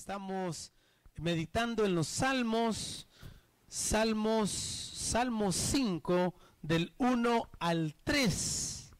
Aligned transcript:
estamos 0.00 0.72
meditando 1.16 1.84
en 1.84 1.94
los 1.94 2.08
salmos, 2.08 3.06
salmos, 3.68 4.50
salmo 4.50 5.52
5 5.52 6.34
del 6.62 6.94
1 6.96 7.50
al 7.58 7.94
3. 8.02 8.92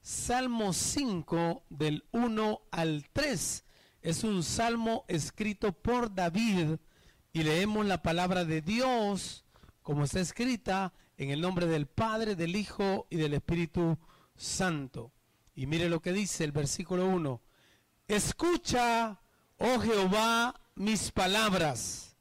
Salmo 0.00 0.72
5 0.72 1.64
del 1.70 2.04
1 2.12 2.62
al 2.70 3.04
3. 3.12 3.64
Es 4.00 4.22
un 4.22 4.44
salmo 4.44 5.04
escrito 5.08 5.72
por 5.72 6.14
David 6.14 6.76
y 7.32 7.42
leemos 7.42 7.84
la 7.84 8.00
palabra 8.00 8.44
de 8.44 8.62
Dios 8.62 9.44
como 9.82 10.04
está 10.04 10.20
escrita 10.20 10.92
en 11.16 11.30
el 11.30 11.40
nombre 11.40 11.66
del 11.66 11.88
Padre, 11.88 12.36
del 12.36 12.54
Hijo 12.54 13.08
y 13.10 13.16
del 13.16 13.34
Espíritu 13.34 13.98
Santo. 14.36 15.12
Y 15.56 15.66
mire 15.66 15.88
lo 15.88 16.00
que 16.00 16.12
dice 16.12 16.44
el 16.44 16.52
versículo 16.52 17.08
1. 17.08 17.42
Escucha, 18.06 19.21
oh 19.62 19.80
Jehová, 19.80 20.60
mis 20.74 21.10
palabras. 21.10 22.16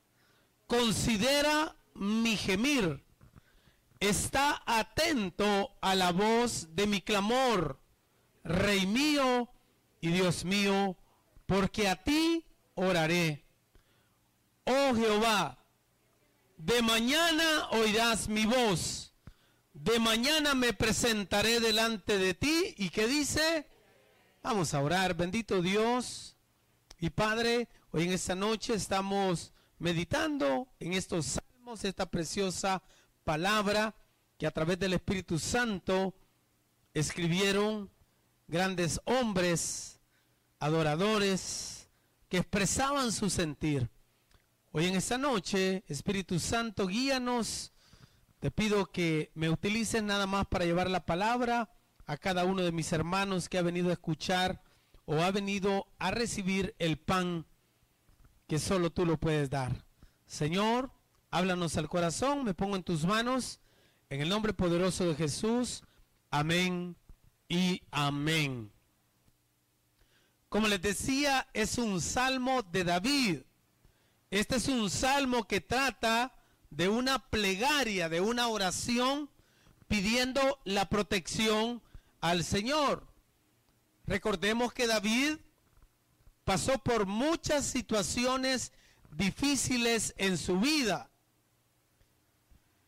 Considera 0.68 1.76
mi 1.96 2.38
gemir. 2.38 3.04
Está 4.00 4.62
atento 4.66 5.76
a 5.82 5.96
la 5.96 6.12
voz 6.12 6.68
de 6.76 6.88
mi 6.88 7.02
clamor, 7.02 7.80
Rey 8.44 8.88
mío 8.88 9.50
y 10.00 10.10
Dios 10.10 10.44
mío, 10.46 10.98
porque 11.46 11.88
a 11.88 11.96
ti 11.96 12.46
oraré. 12.76 13.44
Oh 14.66 14.96
Jehová, 14.96 15.60
de 16.58 16.82
mañana 16.82 17.70
oirás 17.72 18.28
mi 18.28 18.46
voz. 18.46 19.14
De 19.74 20.00
mañana 20.00 20.54
me 20.54 20.74
presentaré 20.74 21.60
delante 21.60 22.18
de 22.18 22.34
ti. 22.34 22.76
¿Y 22.78 22.90
qué 22.90 23.08
dice? 23.08 23.68
Vamos 24.44 24.74
a 24.74 24.82
orar. 24.82 25.16
Bendito 25.16 25.62
Dios 25.62 26.36
y 27.02 27.10
Padre, 27.10 27.68
hoy 27.90 28.04
en 28.04 28.12
esta 28.12 28.36
noche 28.36 28.76
estamos 28.76 29.54
meditando 29.80 30.68
en 30.80 30.94
estos 30.94 31.26
salmos, 31.26 31.84
esta 31.84 32.06
preciosa 32.06 32.84
palabra 33.24 33.96
que 34.38 34.46
a 34.46 34.52
través 34.52 34.78
del 34.78 34.94
Espíritu 34.94 35.40
Santo 35.40 36.14
escribieron 36.94 37.90
grandes 38.48 39.02
hombres, 39.06 40.00
adoradores, 40.60 41.90
que 42.30 42.38
expresaban 42.38 43.12
su 43.12 43.32
sentir. 43.32 43.90
Hoy 44.72 44.86
en 44.86 44.96
esta 44.96 45.18
noche, 45.18 45.84
Espíritu 45.88 46.40
Santo, 46.40 46.86
guíanos. 46.86 47.74
Te 48.40 48.52
pido 48.52 48.86
que 48.86 49.32
me 49.34 49.50
utilices 49.50 50.04
nada 50.04 50.28
más 50.28 50.46
para 50.46 50.66
llevar 50.66 50.88
la 50.88 51.04
palabra 51.04 51.72
a 52.06 52.18
cada 52.18 52.46
uno 52.46 52.62
de 52.62 52.72
mis 52.72 52.94
hermanos 52.94 53.50
que 53.50 53.58
ha 53.58 53.64
venido 53.64 53.90
a 53.90 53.94
escuchar 53.94 54.62
o 55.06 55.22
ha 55.22 55.32
venido 55.32 55.88
a 56.00 56.12
recibir 56.12 56.76
el 56.80 56.98
pan 56.98 57.46
que 58.48 58.60
solo 58.60 58.92
tú 58.92 59.06
lo 59.06 59.18
puedes 59.18 59.50
dar. 59.50 59.86
Señor, 60.26 60.92
háblanos 61.30 61.78
al 61.78 61.90
corazón, 61.90 62.44
me 62.44 62.54
pongo 62.54 62.76
en 62.76 62.84
tus 62.84 63.06
manos, 63.06 63.60
en 64.10 64.22
el 64.22 64.30
nombre 64.30 64.54
poderoso 64.54 65.06
de 65.08 65.16
Jesús. 65.16 65.84
Amén 66.30 66.96
y 67.48 67.82
amén. 67.92 68.72
Como 70.50 70.68
les 70.68 70.82
decía, 70.82 71.48
es 71.54 71.78
un 71.78 72.02
salmo 72.02 72.62
de 72.62 72.84
David. 72.84 73.42
Este 74.30 74.58
es 74.58 74.68
un 74.68 74.90
salmo 74.90 75.48
que 75.48 75.62
trata 75.62 76.34
de 76.70 76.90
una 76.90 77.20
plegaria, 77.20 78.10
de 78.10 78.22
una 78.22 78.48
oración 78.48 79.30
pidiendo 79.88 80.60
la 80.64 80.90
protección 80.90 81.82
al 82.22 82.44
Señor. 82.44 83.11
Recordemos 84.06 84.74
que 84.74 84.88
David 84.88 85.38
pasó 86.44 86.80
por 86.80 87.06
muchas 87.06 87.66
situaciones 87.66 88.72
difíciles 89.12 90.14
en 90.18 90.38
su 90.38 90.60
vida. 90.60 91.10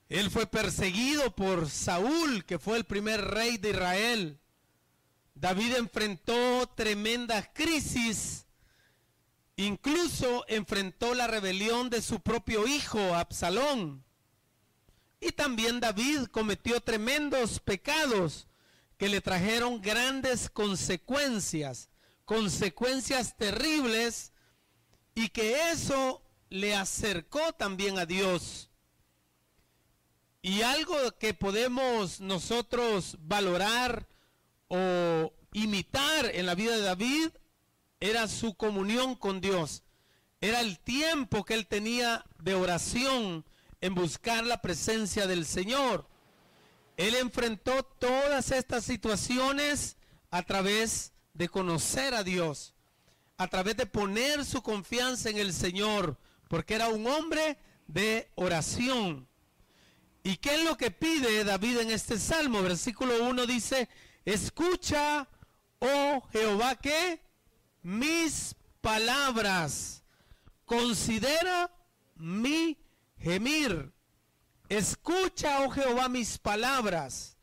Él 0.09 0.29
fue 0.29 0.45
perseguido 0.45 1.35
por 1.35 1.69
Saúl, 1.69 2.45
que 2.45 2.59
fue 2.59 2.77
el 2.77 2.83
primer 2.83 3.21
rey 3.21 3.57
de 3.57 3.71
Israel. 3.71 4.39
David 5.35 5.75
enfrentó 5.75 6.67
tremendas 6.75 7.49
crisis 7.53 8.43
Incluso 9.55 10.45
enfrentó 10.47 11.13
la 11.13 11.27
rebelión 11.27 11.89
de 11.89 12.01
su 12.01 12.21
propio 12.21 12.67
hijo, 12.67 13.13
Absalón. 13.13 14.03
Y 15.19 15.31
también 15.31 15.79
David 15.79 16.25
cometió 16.31 16.81
tremendos 16.81 17.59
pecados 17.59 18.47
que 19.03 19.09
le 19.09 19.19
trajeron 19.19 19.81
grandes 19.81 20.49
consecuencias, 20.49 21.89
consecuencias 22.23 23.35
terribles, 23.35 24.31
y 25.13 25.27
que 25.27 25.71
eso 25.71 26.23
le 26.49 26.73
acercó 26.73 27.51
también 27.51 27.99
a 27.99 28.05
Dios. 28.05 28.69
Y 30.41 30.61
algo 30.61 30.95
que 31.19 31.33
podemos 31.33 32.21
nosotros 32.21 33.17
valorar 33.19 34.07
o 34.69 35.33
imitar 35.51 36.27
en 36.33 36.45
la 36.45 36.55
vida 36.55 36.77
de 36.77 36.83
David 36.83 37.27
era 37.99 38.29
su 38.29 38.55
comunión 38.55 39.15
con 39.15 39.41
Dios. 39.41 39.83
Era 40.39 40.61
el 40.61 40.79
tiempo 40.79 41.43
que 41.43 41.55
él 41.55 41.67
tenía 41.67 42.23
de 42.39 42.55
oración 42.55 43.43
en 43.81 43.95
buscar 43.95 44.45
la 44.45 44.61
presencia 44.61 45.27
del 45.27 45.45
Señor. 45.45 46.07
Él 47.03 47.15
enfrentó 47.15 47.83
todas 47.83 48.51
estas 48.51 48.85
situaciones 48.85 49.97
a 50.31 50.41
través 50.41 51.11
de 51.33 51.49
conocer 51.49 52.13
a 52.13 52.23
Dios, 52.23 52.75
a 53.35 53.49
través 53.49 53.75
de 53.75 53.85
poner 53.85 54.45
su 54.45 54.61
confianza 54.61 55.29
en 55.29 55.37
el 55.37 55.51
Señor, 55.51 56.17
porque 56.47 56.75
era 56.75 56.87
un 56.87 57.05
hombre 57.07 57.57
de 57.87 58.31
oración. 58.35 59.27
¿Y 60.23 60.37
qué 60.37 60.55
es 60.55 60.63
lo 60.63 60.77
que 60.77 60.91
pide 60.91 61.43
David 61.43 61.79
en 61.79 61.91
este 61.91 62.17
salmo? 62.17 62.61
Versículo 62.61 63.21
1 63.25 63.47
dice, 63.47 63.89
escucha, 64.23 65.27
oh 65.79 66.21
Jehová, 66.31 66.77
que 66.77 67.21
mis 67.81 68.55
palabras. 68.79 70.03
Considera 70.63 71.69
mi 72.15 72.77
gemir. 73.17 73.91
Escucha, 74.73 75.59
oh 75.61 75.69
Jehová, 75.69 76.09
mis 76.09 76.39
palabras. 76.39 77.38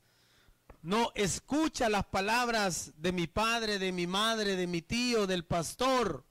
No 0.83 1.13
escucha 1.15 1.89
las 1.89 2.05
palabras 2.07 2.93
de 2.97 3.13
mi 3.13 3.29
padre, 3.29 3.79
de 3.79 3.93
mi 3.93 4.09
madre, 4.09 4.57
de 4.57 4.67
mi 4.67 4.83
tío, 4.83 5.29
del 5.29 5.45
pastor, 5.45 6.25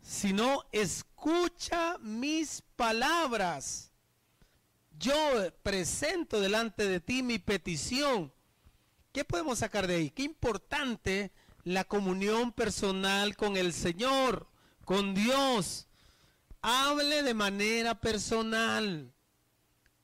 sino 0.00 0.64
escucha 0.72 1.98
mis 1.98 2.62
palabras. 2.76 3.92
Yo 4.98 5.12
presento 5.62 6.40
delante 6.40 6.88
de 6.88 7.00
ti 7.00 7.22
mi 7.22 7.38
petición. 7.38 8.32
¿Qué 9.12 9.26
podemos 9.26 9.58
sacar 9.58 9.86
de 9.86 9.96
ahí? 9.96 10.08
Qué 10.08 10.22
importante 10.22 11.30
la 11.62 11.84
comunión 11.84 12.52
personal 12.52 13.36
con 13.36 13.58
el 13.58 13.74
Señor, 13.74 14.48
con 14.86 15.12
Dios. 15.14 15.88
Hable 16.62 17.22
de 17.22 17.34
manera 17.34 18.00
personal. 18.00 19.12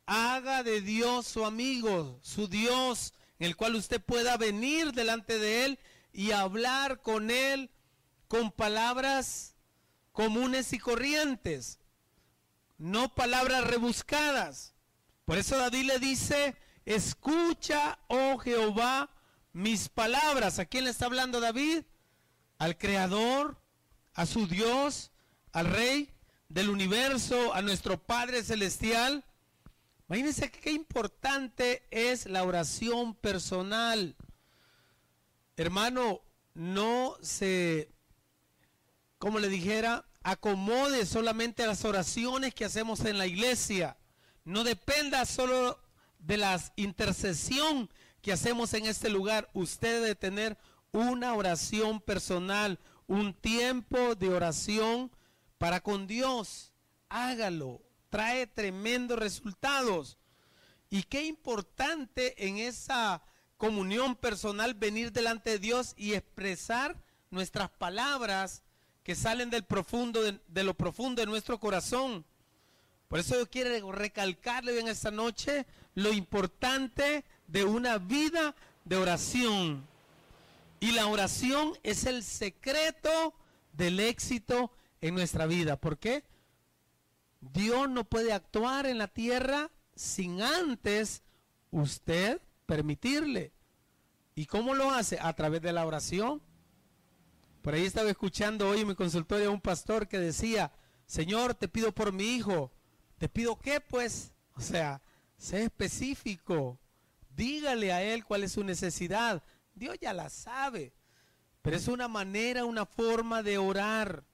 Haga 0.07 0.63
de 0.63 0.81
Dios 0.81 1.27
su 1.27 1.45
amigo, 1.45 2.19
su 2.23 2.49
Dios, 2.49 3.13
en 3.39 3.47
el 3.47 3.57
cual 3.57 3.75
usted 3.75 4.01
pueda 4.01 4.37
venir 4.37 4.93
delante 4.93 5.39
de 5.39 5.65
Él 5.65 5.79
y 6.13 6.31
hablar 6.31 7.03
con 7.03 7.31
Él 7.31 7.71
con 8.29 8.51
palabras 8.51 9.55
comunes 10.13 10.73
y 10.73 10.79
corrientes, 10.79 11.79
no 12.79 13.15
palabras 13.15 13.65
rebuscadas. 13.65 14.75
Por 15.25 15.39
eso 15.39 15.59
David 15.59 15.85
le 15.85 15.99
dice, 15.99 16.57
escucha, 16.85 17.99
oh 18.09 18.39
Jehová, 18.39 19.11
mis 19.53 19.89
palabras. 19.89 20.59
¿A 20.59 20.67
quién 20.67 20.85
le 20.85 20.91
está 20.91 21.07
hablando 21.07 21.41
David? 21.41 21.85
Al 22.59 22.79
Creador, 22.79 23.61
a 24.15 24.25
su 24.27 24.47
Dios, 24.47 25.11
al 25.53 25.67
Rey 25.67 26.11
del 26.49 26.71
universo, 26.71 27.55
a 27.55 27.63
nuestro 27.63 27.99
Padre 27.99 28.43
Celestial. 28.43 29.25
Imagínense 30.09 30.51
qué 30.51 30.71
importante 30.71 31.83
es 31.91 32.27
la 32.27 32.45
oración 32.45 33.15
personal. 33.15 34.15
Hermano, 35.57 36.21
no 36.55 37.17
se, 37.23 37.91
como 39.19 39.39
le 39.39 39.49
dijera, 39.49 40.05
acomode 40.23 41.07
solamente 41.07 41.67
las 41.67 41.85
oraciones 41.85 42.55
que 42.55 42.65
hacemos 42.65 43.05
en 43.05 43.19
la 43.19 43.27
iglesia. 43.27 43.97
No 44.45 44.65
dependa 44.65 45.25
solo 45.25 45.81
de 46.19 46.37
la 46.37 46.61
intercesión 46.77 47.91
que 48.27 48.33
hacemos 48.33 48.75
en 48.75 48.87
este 48.87 49.09
lugar, 49.09 49.49
usted 49.53 50.03
debe 50.03 50.17
tener 50.17 50.59
una 50.91 51.35
oración 51.35 52.01
personal, 52.01 52.81
un 53.07 53.33
tiempo 53.35 54.17
de 54.17 54.31
oración 54.31 55.13
para 55.59 55.81
con 55.81 56.09
Dios. 56.09 56.73
Hágalo, 57.09 57.86
trae 58.17 58.47
tremendos 58.47 59.19
resultados. 59.19 60.17
Y 60.89 61.03
qué 61.03 61.27
importante 61.27 62.47
en 62.49 62.57
esa 62.57 63.23
comunión 63.59 64.17
personal 64.17 64.73
venir 64.73 65.13
delante 65.13 65.51
de 65.51 65.59
Dios 65.59 65.93
y 65.99 66.15
expresar 66.15 66.97
nuestras 67.31 67.69
palabras 67.69 68.63
que 69.03 69.15
salen 69.15 69.51
del 69.51 69.65
profundo 69.65 70.23
de, 70.23 70.65
lo 70.65 70.73
profundo 70.73 71.21
de 71.21 71.27
nuestro 71.27 71.61
corazón. 71.61 72.25
Por 73.09 73.19
eso 73.19 73.35
yo 73.35 73.51
quiero 73.51 73.93
recalcarle 73.93 74.81
en 74.81 74.89
esta 74.89 75.11
noche 75.11 75.67
lo 75.95 76.11
importante 76.11 77.23
de 77.47 77.65
una 77.65 77.99
vida 77.99 78.55
de 78.87 78.97
oración. 78.97 79.87
Y 80.81 80.93
la 80.93 81.07
oración 81.07 81.75
es 81.83 82.07
el 82.07 82.25
secreto 82.25 83.35
del 83.75 84.01
éxito 84.01 84.71
en 85.03 85.15
nuestra 85.15 85.45
vida. 85.45 85.77
¿Por 85.77 85.99
qué? 85.99 86.25
Dios 87.53 87.89
no 87.89 88.05
puede 88.05 88.33
actuar 88.33 88.87
en 88.87 88.99
la 88.99 89.09
tierra 89.09 89.71
sin 89.95 90.43
antes 90.43 91.23
usted 91.71 92.41
permitirle. 92.67 93.53
¿Y 94.35 94.47
cómo 94.47 94.75
lo 94.75 94.91
hace? 94.91 95.19
A 95.21 95.33
través 95.35 95.63
de 95.63 95.73
la 95.73 95.87
oración. 95.87 96.43
Por 97.63 97.75
ahí 97.75 97.85
estaba 97.85 98.11
escuchando 98.11 98.69
hoy 98.69 98.81
en 98.81 98.89
mi 98.89 98.95
consultorio 98.95 99.49
a 99.49 99.53
un 99.53 99.61
pastor 99.61 100.07
que 100.07 100.19
decía, 100.19 100.73
Señor, 101.07 101.55
te 101.55 101.69
pido 101.69 101.93
por 101.93 102.13
mi 102.13 102.37
hijo. 102.37 102.73
¿Te 103.19 103.29
pido 103.29 103.59
qué? 103.59 103.81
Pues, 103.81 104.33
o 104.55 104.61
sea, 104.61 105.01
sé 105.39 105.65
específico. 105.65 106.79
Dígale 107.35 107.93
a 107.93 108.03
él 108.03 108.25
cuál 108.25 108.45
es 108.45 108.53
su 108.53 108.63
necesidad. 108.63 109.43
Dios 109.75 109.97
ya 110.01 110.13
la 110.13 110.29
sabe. 110.31 110.93
Pero 111.63 111.77
es 111.77 111.89
una 111.89 112.09
manera, 112.09 112.65
una 112.65 112.87
forma 112.87 113.43
de 113.43 113.59
orar. 113.59 114.25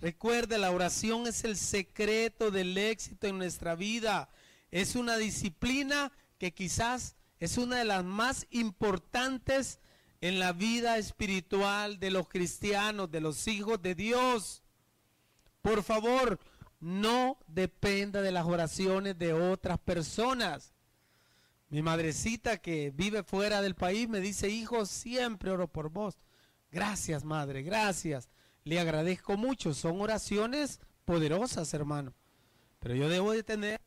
Recuerde, 0.00 0.56
la 0.56 0.70
oración 0.70 1.26
es 1.26 1.44
el 1.44 1.56
secreto 1.56 2.50
del 2.50 2.76
éxito 2.78 3.26
en 3.26 3.36
nuestra 3.36 3.74
vida. 3.74 4.30
Es 4.70 4.96
una 4.96 5.18
disciplina 5.18 6.10
que 6.38 6.54
quizás 6.54 7.16
es 7.38 7.58
una 7.58 7.76
de 7.76 7.84
las 7.84 8.02
más 8.02 8.46
importantes 8.50 9.78
en 10.22 10.38
la 10.38 10.52
vida 10.52 10.96
espiritual 10.96 11.98
de 11.98 12.10
los 12.10 12.28
cristianos, 12.28 13.10
de 13.10 13.20
los 13.20 13.46
hijos 13.46 13.82
de 13.82 13.94
Dios. 13.94 14.62
Por 15.60 15.82
favor, 15.82 16.38
no 16.80 17.38
dependa 17.46 18.22
de 18.22 18.32
las 18.32 18.46
oraciones 18.46 19.18
de 19.18 19.34
otras 19.34 19.78
personas. 19.78 20.72
Mi 21.68 21.82
madrecita 21.82 22.56
que 22.56 22.90
vive 22.90 23.22
fuera 23.22 23.60
del 23.60 23.74
país 23.74 24.08
me 24.08 24.20
dice, 24.20 24.48
hijo, 24.48 24.86
siempre 24.86 25.50
oro 25.50 25.68
por 25.68 25.90
vos. 25.90 26.16
Gracias, 26.70 27.22
madre, 27.22 27.62
gracias. 27.62 28.30
Le 28.64 28.80
agradezco 28.80 29.36
mucho. 29.36 29.74
Son 29.74 30.00
oraciones 30.00 30.80
poderosas, 31.04 31.72
hermano. 31.74 32.14
Pero 32.78 32.94
yo 32.94 33.08
debo 33.08 33.32
de 33.32 33.42
tener 33.42 33.80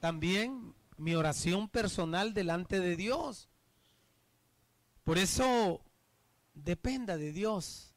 también 0.00 0.74
mi 0.96 1.14
oración 1.14 1.68
personal 1.68 2.34
delante 2.34 2.80
de 2.80 2.96
Dios. 2.96 3.48
Por 5.04 5.18
eso, 5.18 5.82
dependa 6.54 7.16
de 7.16 7.32
Dios. 7.32 7.94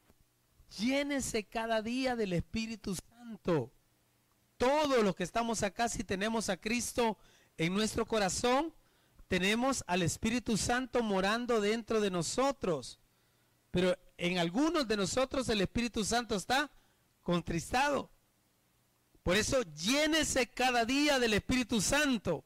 Llénese 0.78 1.44
cada 1.44 1.82
día 1.82 2.16
del 2.16 2.34
Espíritu 2.34 2.96
Santo. 2.96 3.72
Todos 4.58 5.04
los 5.04 5.16
que 5.16 5.24
estamos 5.24 5.64
acá, 5.64 5.90
si 5.90 6.04
tenemos 6.04 6.50
a 6.50 6.58
Cristo 6.58 7.18
en 7.58 7.74
nuestro 7.74 8.06
corazón, 8.06 8.74
tenemos 9.28 9.84
al 9.88 10.02
Espíritu 10.02 10.58
Santo 10.58 11.04
morando 11.04 11.60
dentro 11.60 12.02
de 12.02 12.12
nosotros. 12.12 13.00
Pero 13.74 13.98
en 14.18 14.38
algunos 14.38 14.88
de 14.88 14.96
nosotros 14.96 15.50
el 15.50 15.60
Espíritu 15.60 16.06
Santo 16.06 16.36
está 16.36 16.70
contristado. 17.24 18.12
Por 19.24 19.36
eso 19.36 19.64
llénese 19.64 20.46
cada 20.46 20.86
día 20.86 21.18
del 21.18 21.34
Espíritu 21.34 21.82
Santo. 21.82 22.46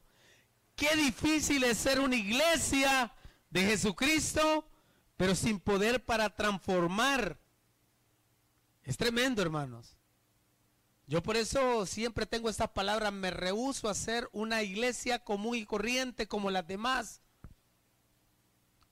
Qué 0.74 0.96
difícil 0.96 1.64
es 1.64 1.76
ser 1.76 2.00
una 2.00 2.16
iglesia 2.16 3.12
de 3.50 3.60
Jesucristo, 3.60 4.66
pero 5.18 5.34
sin 5.34 5.60
poder 5.60 6.02
para 6.02 6.34
transformar. 6.34 7.38
Es 8.82 8.96
tremendo, 8.96 9.42
hermanos. 9.42 9.98
Yo 11.06 11.22
por 11.22 11.36
eso 11.36 11.84
siempre 11.84 12.24
tengo 12.24 12.48
estas 12.48 12.70
palabras, 12.70 13.12
me 13.12 13.30
rehuso 13.30 13.90
a 13.90 13.94
ser 13.94 14.30
una 14.32 14.62
iglesia 14.62 15.18
común 15.18 15.56
y 15.56 15.66
corriente 15.66 16.26
como 16.26 16.50
las 16.50 16.66
demás. 16.66 17.20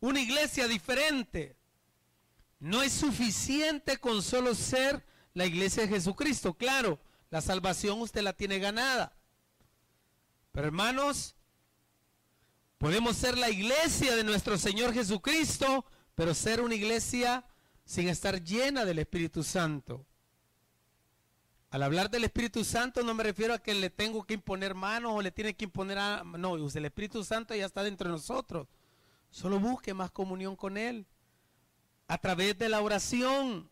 Una 0.00 0.20
iglesia 0.20 0.68
diferente. 0.68 1.56
No 2.66 2.82
es 2.82 2.92
suficiente 2.92 3.98
con 3.98 4.22
solo 4.22 4.52
ser 4.56 5.06
la 5.34 5.46
iglesia 5.46 5.84
de 5.84 5.88
Jesucristo. 5.88 6.54
Claro, 6.54 6.98
la 7.30 7.40
salvación 7.40 8.00
usted 8.00 8.22
la 8.22 8.32
tiene 8.32 8.58
ganada. 8.58 9.16
Pero 10.50 10.66
hermanos, 10.66 11.36
podemos 12.76 13.16
ser 13.16 13.38
la 13.38 13.50
iglesia 13.50 14.16
de 14.16 14.24
nuestro 14.24 14.58
Señor 14.58 14.92
Jesucristo, 14.92 15.84
pero 16.16 16.34
ser 16.34 16.60
una 16.60 16.74
iglesia 16.74 17.44
sin 17.84 18.08
estar 18.08 18.42
llena 18.42 18.84
del 18.84 18.98
Espíritu 18.98 19.44
Santo. 19.44 20.04
Al 21.70 21.84
hablar 21.84 22.10
del 22.10 22.24
Espíritu 22.24 22.64
Santo 22.64 23.04
no 23.04 23.14
me 23.14 23.22
refiero 23.22 23.54
a 23.54 23.60
que 23.60 23.76
le 23.76 23.90
tengo 23.90 24.24
que 24.24 24.34
imponer 24.34 24.74
manos 24.74 25.12
o 25.14 25.22
le 25.22 25.30
tiene 25.30 25.54
que 25.54 25.66
imponer 25.66 25.98
a... 25.98 26.24
No, 26.24 26.56
el 26.56 26.84
Espíritu 26.84 27.22
Santo 27.22 27.54
ya 27.54 27.66
está 27.66 27.84
dentro 27.84 28.08
de 28.08 28.16
nosotros. 28.16 28.66
Solo 29.30 29.60
busque 29.60 29.94
más 29.94 30.10
comunión 30.10 30.56
con 30.56 30.76
Él. 30.76 31.06
A 32.08 32.18
través 32.18 32.56
de 32.58 32.68
la 32.68 32.80
oración. 32.80 33.70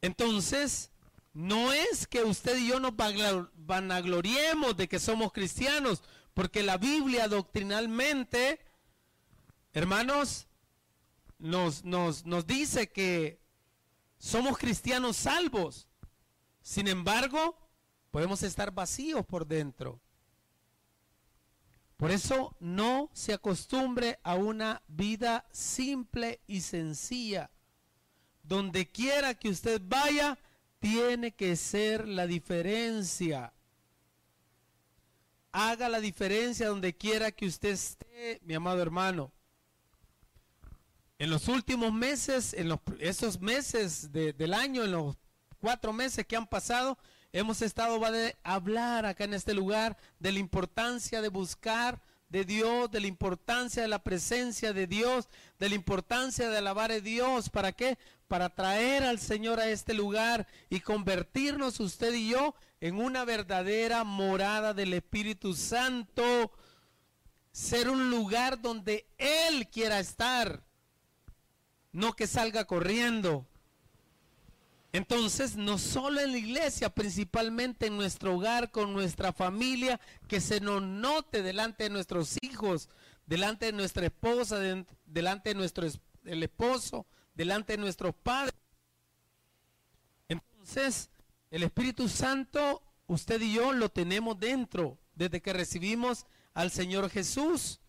Entonces, 0.00 0.90
no 1.32 1.72
es 1.72 2.06
que 2.06 2.22
usted 2.22 2.56
y 2.58 2.68
yo 2.68 2.78
nos 2.78 2.94
vanagloriemos 2.96 4.76
de 4.76 4.88
que 4.88 5.00
somos 5.00 5.32
cristianos, 5.32 6.02
porque 6.32 6.62
la 6.62 6.76
Biblia 6.76 7.26
doctrinalmente, 7.26 8.60
hermanos, 9.72 10.46
nos, 11.38 11.84
nos, 11.84 12.24
nos 12.24 12.46
dice 12.46 12.90
que 12.92 13.40
somos 14.18 14.58
cristianos 14.58 15.16
salvos. 15.16 15.88
Sin 16.62 16.88
embargo, 16.88 17.58
podemos 18.10 18.42
estar 18.42 18.70
vacíos 18.70 19.26
por 19.26 19.46
dentro. 19.46 20.00
Por 21.96 22.10
eso 22.10 22.56
no 22.60 23.10
se 23.12 23.32
acostumbre 23.32 24.18
a 24.22 24.34
una 24.34 24.82
vida 24.88 25.46
simple 25.52 26.40
y 26.46 26.60
sencilla. 26.60 27.50
Donde 28.42 28.90
quiera 28.90 29.34
que 29.34 29.48
usted 29.48 29.80
vaya, 29.84 30.38
tiene 30.80 31.34
que 31.34 31.56
ser 31.56 32.06
la 32.08 32.26
diferencia. 32.26 33.54
Haga 35.52 35.88
la 35.88 36.00
diferencia 36.00 36.68
donde 36.68 36.96
quiera 36.96 37.30
que 37.30 37.46
usted 37.46 37.70
esté, 37.70 38.40
mi 38.42 38.54
amado 38.54 38.82
hermano. 38.82 39.32
En 41.18 41.30
los 41.30 41.46
últimos 41.46 41.92
meses, 41.92 42.52
en 42.54 42.68
los, 42.68 42.80
esos 42.98 43.40
meses 43.40 44.12
del 44.12 44.52
año, 44.52 44.82
en 44.84 44.90
los 44.90 45.16
cuatro 45.60 45.92
meses 45.92 46.26
que 46.26 46.36
han 46.36 46.46
pasado, 46.46 46.98
hemos 47.34 47.62
estado 47.62 48.00
a 48.04 48.54
hablar 48.54 49.04
acá 49.04 49.24
en 49.24 49.34
este 49.34 49.54
lugar 49.54 49.98
de 50.20 50.30
la 50.30 50.38
importancia 50.38 51.20
de 51.20 51.28
buscar 51.28 52.00
de 52.28 52.44
Dios, 52.44 52.90
de 52.92 53.00
la 53.00 53.08
importancia 53.08 53.82
de 53.82 53.88
la 53.88 53.98
presencia 53.98 54.72
de 54.72 54.86
Dios, 54.86 55.28
de 55.58 55.68
la 55.68 55.74
importancia 55.74 56.48
de 56.48 56.58
alabar 56.58 56.92
a 56.92 57.00
Dios. 57.00 57.50
¿Para 57.50 57.72
qué? 57.72 57.98
Para 58.28 58.50
traer 58.50 59.02
al 59.02 59.18
Señor 59.18 59.58
a 59.58 59.68
este 59.68 59.94
lugar 59.94 60.46
y 60.70 60.78
convertirnos 60.78 61.80
usted 61.80 62.14
y 62.14 62.30
yo 62.30 62.54
en 62.80 63.00
una 63.00 63.24
verdadera 63.24 64.04
morada 64.04 64.72
del 64.72 64.94
Espíritu 64.94 65.54
Santo. 65.54 66.52
Ser 67.50 67.88
un 67.88 68.10
lugar 68.10 68.60
donde 68.60 69.06
Él 69.18 69.68
quiera 69.68 69.98
estar. 69.98 70.62
No 71.90 72.12
que 72.14 72.28
salga 72.28 72.64
corriendo. 72.64 73.44
Entonces, 74.94 75.56
no 75.56 75.76
solo 75.76 76.20
en 76.20 76.30
la 76.30 76.38
iglesia, 76.38 76.88
principalmente 76.88 77.86
en 77.86 77.96
nuestro 77.96 78.36
hogar, 78.36 78.70
con 78.70 78.92
nuestra 78.92 79.32
familia, 79.32 80.00
que 80.28 80.40
se 80.40 80.60
nos 80.60 80.82
note 80.82 81.42
delante 81.42 81.82
de 81.82 81.90
nuestros 81.90 82.38
hijos, 82.42 82.88
delante 83.26 83.66
de 83.66 83.72
nuestra 83.72 84.06
esposa, 84.06 84.60
delante 85.04 85.48
de 85.48 85.54
nuestro 85.56 85.88
el 86.22 86.44
esposo, 86.44 87.06
delante 87.34 87.72
de 87.72 87.78
nuestros 87.78 88.14
padres. 88.14 88.54
Entonces, 90.28 91.10
el 91.50 91.64
Espíritu 91.64 92.08
Santo, 92.08 92.80
usted 93.08 93.40
y 93.40 93.54
yo 93.54 93.72
lo 93.72 93.88
tenemos 93.88 94.38
dentro 94.38 95.00
desde 95.16 95.42
que 95.42 95.52
recibimos 95.52 96.24
al 96.52 96.70
Señor 96.70 97.10
Jesús. 97.10 97.80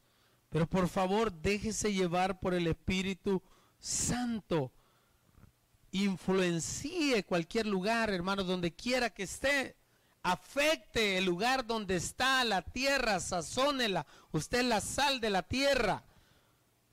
Pero 0.49 0.65
por 0.65 0.89
favor, 0.89 1.31
déjese 1.31 1.93
llevar 1.93 2.39
por 2.39 2.55
el 2.55 2.65
Espíritu 2.65 3.43
Santo 3.77 4.71
influencie 6.03 7.23
cualquier 7.23 7.65
lugar, 7.65 8.09
hermano, 8.09 8.43
donde 8.43 8.73
quiera 8.73 9.09
que 9.09 9.23
esté. 9.23 9.75
Afecte 10.23 11.17
el 11.17 11.25
lugar 11.25 11.65
donde 11.65 11.95
está 11.95 12.43
la 12.43 12.61
tierra, 12.63 13.19
sazónela. 13.19 14.05
Usted 14.31 14.59
es 14.59 14.65
la 14.65 14.81
sal 14.81 15.19
de 15.19 15.29
la 15.29 15.43
tierra. 15.43 16.03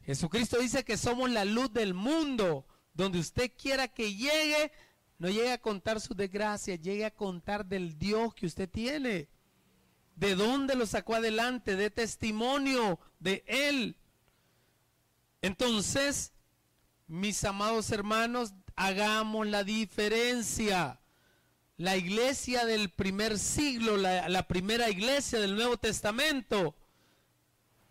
Jesucristo 0.04 0.58
dice 0.58 0.84
que 0.84 0.96
somos 0.96 1.30
la 1.30 1.44
luz 1.44 1.72
del 1.72 1.94
mundo. 1.94 2.66
Donde 2.94 3.18
usted 3.18 3.50
quiera 3.56 3.88
que 3.88 4.14
llegue, 4.14 4.70
no 5.18 5.30
llegue 5.30 5.52
a 5.52 5.60
contar 5.62 6.00
su 6.00 6.14
desgracia, 6.14 6.76
llegue 6.76 7.06
a 7.06 7.14
contar 7.14 7.64
del 7.64 7.98
Dios 7.98 8.34
que 8.34 8.44
usted 8.44 8.68
tiene. 8.68 9.28
¿De 10.14 10.34
dónde 10.34 10.74
lo 10.74 10.84
sacó 10.84 11.14
adelante? 11.14 11.74
De 11.74 11.90
testimonio 11.90 13.00
de 13.18 13.42
Él. 13.46 13.96
Entonces, 15.40 16.32
mis 17.06 17.42
amados 17.44 17.90
hermanos, 17.90 18.52
hagamos 18.76 19.46
la 19.46 19.64
diferencia. 19.64 21.00
La 21.76 21.96
iglesia 21.96 22.64
del 22.66 22.90
primer 22.90 23.38
siglo, 23.38 23.96
la, 23.96 24.46
primera 24.46 24.90
iglesia 24.90 25.40
del 25.40 25.56
Nuevo 25.56 25.76
Testamento, 25.76 26.76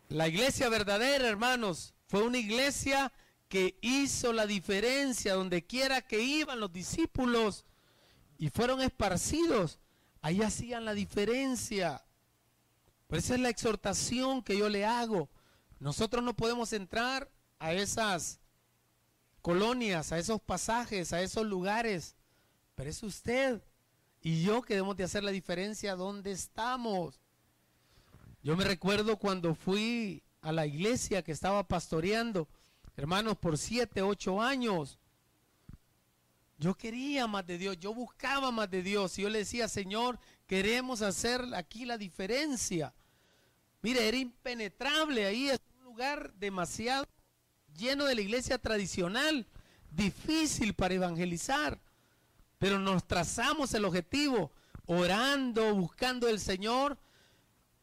la 0.09 0.27
iglesia 0.27 0.69
verdadera, 0.69 1.27
hermanos, 1.27 1.93
fue 2.07 2.21
una 2.23 2.37
iglesia 2.37 3.11
que 3.49 3.77
hizo 3.81 4.33
la 4.33 4.45
diferencia 4.45 5.33
donde 5.33 5.65
quiera 5.65 6.01
que 6.01 6.21
iban 6.21 6.59
los 6.59 6.71
discípulos 6.71 7.65
y 8.37 8.49
fueron 8.49 8.81
esparcidos. 8.81 9.79
Ahí 10.21 10.41
hacían 10.41 10.85
la 10.85 10.93
diferencia. 10.93 12.03
Por 13.07 13.17
esa 13.17 13.33
es 13.33 13.41
la 13.41 13.49
exhortación 13.49 14.41
que 14.41 14.57
yo 14.57 14.69
le 14.69 14.85
hago. 14.85 15.29
Nosotros 15.79 16.23
no 16.23 16.35
podemos 16.35 16.71
entrar 16.73 17.29
a 17.59 17.73
esas 17.73 18.40
colonias, 19.41 20.11
a 20.11 20.19
esos 20.19 20.41
pasajes, 20.41 21.13
a 21.13 21.21
esos 21.21 21.45
lugares. 21.45 22.15
Pero 22.75 22.89
es 22.89 23.03
usted 23.03 23.61
y 24.21 24.43
yo 24.43 24.61
que 24.61 24.75
debemos 24.75 24.95
de 24.97 25.03
hacer 25.03 25.23
la 25.23 25.31
diferencia 25.31 25.95
donde 25.95 26.31
estamos. 26.31 27.19
Yo 28.43 28.55
me 28.55 28.63
recuerdo 28.63 29.17
cuando 29.17 29.55
fui 29.55 30.23
a 30.41 30.51
la 30.51 30.65
iglesia 30.65 31.23
que 31.23 31.31
estaba 31.31 31.67
pastoreando, 31.67 32.47
hermanos, 32.95 33.37
por 33.37 33.57
siete, 33.57 34.01
ocho 34.01 34.41
años. 34.41 34.99
Yo 36.57 36.75
quería 36.75 37.25
más 37.25 37.45
de 37.47 37.57
Dios, 37.57 37.79
yo 37.79 37.93
buscaba 37.93 38.51
más 38.51 38.69
de 38.69 38.83
Dios. 38.83 39.17
Y 39.17 39.23
yo 39.23 39.29
le 39.29 39.39
decía, 39.39 39.67
Señor, 39.67 40.19
queremos 40.45 41.01
hacer 41.01 41.43
aquí 41.55 41.85
la 41.85 41.97
diferencia. 41.97 42.93
Mire, 43.81 44.07
era 44.07 44.17
impenetrable 44.17 45.25
ahí, 45.25 45.49
es 45.49 45.59
un 45.79 45.83
lugar 45.85 46.31
demasiado 46.35 47.07
lleno 47.77 48.05
de 48.05 48.15
la 48.15 48.21
iglesia 48.21 48.57
tradicional, 48.57 49.45
difícil 49.91 50.73
para 50.73 50.93
evangelizar. 50.93 51.79
Pero 52.57 52.79
nos 52.79 53.07
trazamos 53.07 53.73
el 53.73 53.85
objetivo, 53.85 54.51
orando, 54.85 55.73
buscando 55.75 56.27
el 56.27 56.39
Señor. 56.39 56.97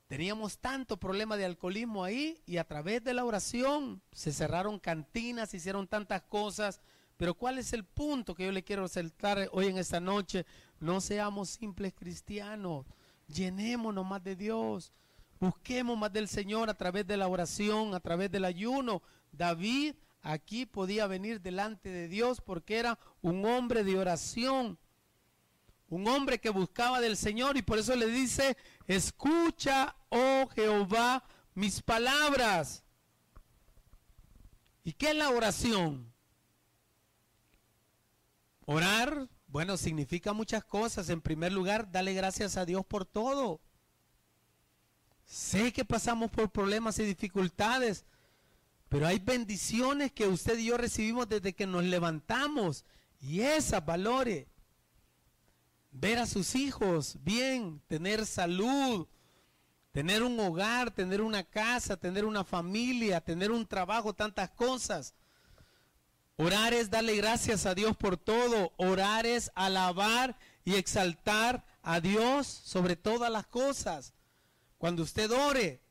Teníamos 0.07 0.59
tanto 0.59 0.97
problema 0.97 1.37
de 1.37 1.45
alcoholismo 1.45 2.05
ahí 2.05 2.41
y 2.47 2.57
a 2.57 2.65
través 2.65 3.05
de 3.05 3.13
la 3.13 3.25
oración 3.25 4.01
se 4.13 4.33
cerraron 4.33 4.79
cantinas, 4.79 5.51
se 5.51 5.59
hicieron 5.59 5.87
tantas 5.87 6.23
cosas. 6.23 6.81
Pero 7.19 7.35
¿cuál 7.35 7.59
es 7.59 7.73
el 7.73 7.85
punto 7.85 8.35
que 8.35 8.45
yo 8.45 8.53
le 8.53 8.63
quiero 8.63 8.83
resaltar 8.83 9.49
hoy 9.53 9.67
en 9.67 9.77
esta 9.77 9.99
noche? 9.99 10.47
No 10.79 11.01
seamos 11.01 11.51
simples 11.51 11.93
cristianos, 11.93 12.87
llenémonos 13.27 14.07
más 14.07 14.23
de 14.23 14.37
Dios, 14.37 14.93
busquemos 15.41 15.99
más 15.99 16.13
del 16.13 16.29
Señor 16.29 16.71
a 16.71 16.75
través 16.75 17.07
de 17.07 17.17
la 17.17 17.27
oración, 17.27 17.95
a 17.95 18.01
través 18.01 18.31
del 18.31 18.45
ayuno. 18.45 19.03
David 19.33 19.95
aquí 20.23 20.67
podía 20.67 21.07
venir 21.07 21.41
delante 21.41 21.89
de 21.89 22.09
Dios 22.09 22.41
porque 22.41 22.79
era 22.79 22.99
un 23.23 23.45
hombre 23.45 23.85
de 23.85 23.99
oración, 23.99 24.79
un 25.89 26.07
hombre 26.09 26.39
que 26.39 26.51
buscaba 26.51 27.01
del 27.01 27.17
Señor 27.17 27.57
y 27.57 27.63
por 27.63 27.79
eso 27.79 27.97
le 27.97 28.07
dice, 28.07 28.57
escucha, 28.87 29.97
oh 30.11 30.49
Jehová, 30.55 31.25
mis 31.55 31.83
palabras. 31.83 32.85
¿Y 34.85 34.93
qué 34.93 35.11
es 35.11 35.17
la 35.17 35.31
oración? 35.31 36.13
Orar, 38.65 39.29
bueno, 39.47 39.77
significa 39.77 40.33
muchas 40.33 40.63
cosas. 40.65 41.09
En 41.09 41.21
primer 41.21 41.53
lugar, 41.53 41.91
dale 41.91 42.13
gracias 42.13 42.57
a 42.57 42.67
Dios 42.67 42.85
por 42.85 43.07
todo. 43.07 43.61
Sé 45.25 45.73
que 45.73 45.85
pasamos 45.85 46.31
por 46.31 46.51
problemas 46.51 46.99
y 46.99 47.05
dificultades, 47.05 48.05
pero 48.89 49.07
hay 49.07 49.19
bendiciones 49.19 50.13
que 50.13 50.27
usted 50.27 50.59
y 50.59 50.67
yo 50.67 50.79
recibimos 50.79 51.29
desde 51.29 51.55
que 51.55 51.67
nos 51.67 51.85
levantamos. 51.85 52.85
Y 53.21 53.41
esas 53.41 53.85
valores. 53.85 54.47
Ver 55.91 56.19
a 56.19 56.27
sus 56.27 56.55
hijos 56.55 57.17
bien, 57.23 57.83
tener 57.89 58.25
salud, 58.25 59.09
tener 59.93 60.23
un 60.23 60.39
hogar, 60.39 60.91
tener 60.91 61.21
una 61.21 61.43
casa, 61.43 61.97
tener 61.97 62.25
una 62.25 62.45
familia, 62.45 63.21
tener 63.21 63.51
un 63.51 63.67
trabajo, 63.67 64.15
tantas 64.15 64.51
cosas. 64.51 65.15
Orar 66.37 66.73
es 66.73 66.89
darle 66.89 67.17
gracias 67.17 67.67
a 67.67 67.75
Dios 67.75 67.97
por 67.97 68.17
todo. 68.17 68.73
Orar 68.77 69.27
es 69.27 69.51
alabar 69.55 70.39
y 70.65 70.77
exaltar 70.77 71.65
a 71.83 72.01
Dios 72.01 72.47
sobre 72.47 72.95
todas 72.95 73.31
las 73.31 73.47
cosas. 73.47 74.15
Cuando 74.79 75.03
usted 75.03 75.31
ore, 75.33 75.83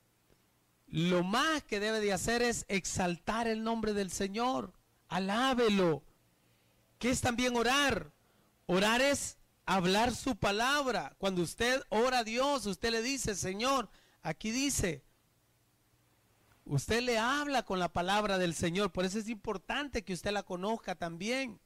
lo 0.87 1.23
más 1.23 1.63
que 1.63 1.79
debe 1.79 1.99
de 1.99 2.13
hacer 2.13 2.41
es 2.41 2.65
exaltar 2.69 3.47
el 3.47 3.63
nombre 3.63 3.93
del 3.93 4.09
Señor. 4.11 4.73
Alábelo. 5.09 6.03
¿Qué 6.97 7.09
es 7.09 7.21
también 7.21 7.55
orar? 7.55 8.11
Orar 8.65 9.01
es 9.01 9.37
hablar 9.65 10.15
su 10.15 10.37
palabra. 10.37 11.15
Cuando 11.19 11.41
usted 11.41 11.83
ora 11.89 12.19
a 12.19 12.23
Dios, 12.23 12.65
usted 12.65 12.91
le 12.91 13.01
dice, 13.01 13.35
Señor, 13.35 13.89
aquí 14.21 14.51
dice, 14.51 15.03
usted 16.63 17.01
le 17.01 17.17
habla 17.17 17.63
con 17.63 17.79
la 17.79 17.91
palabra 17.91 18.37
del 18.37 18.55
Señor. 18.55 18.91
Por 18.91 19.05
eso 19.05 19.19
es 19.19 19.27
importante 19.27 20.03
que 20.03 20.13
usted 20.13 20.31
la 20.31 20.43
conozca 20.43 20.95
también. 20.95 21.59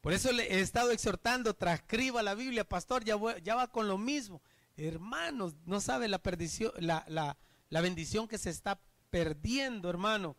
Por 0.00 0.12
eso 0.12 0.32
le 0.32 0.52
he 0.52 0.60
estado 0.60 0.90
exhortando, 0.90 1.54
transcriba 1.54 2.22
la 2.22 2.34
Biblia, 2.34 2.68
pastor, 2.68 3.04
ya, 3.04 3.16
ya 3.42 3.54
va 3.54 3.68
con 3.68 3.88
lo 3.88 3.96
mismo. 3.96 4.42
Hermanos, 4.76 5.54
no 5.64 5.80
sabe 5.80 6.08
la 6.08 6.18
perdición, 6.18 6.72
la, 6.76 7.04
la, 7.08 7.38
la 7.70 7.80
bendición 7.80 8.28
que 8.28 8.38
se 8.38 8.50
está 8.50 8.80
perdiendo, 9.10 9.90
hermano. 9.90 10.36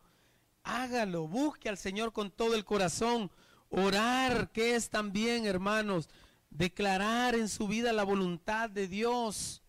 Hágalo, 0.62 1.28
busque 1.28 1.68
al 1.68 1.78
Señor 1.78 2.12
con 2.12 2.30
todo 2.30 2.54
el 2.54 2.64
corazón. 2.64 3.30
Orar, 3.68 4.50
que 4.50 4.74
es 4.74 4.90
también, 4.90 5.46
hermanos, 5.46 6.08
declarar 6.50 7.34
en 7.34 7.48
su 7.48 7.68
vida 7.68 7.92
la 7.92 8.04
voluntad 8.04 8.70
de 8.70 8.88
Dios. 8.88 9.62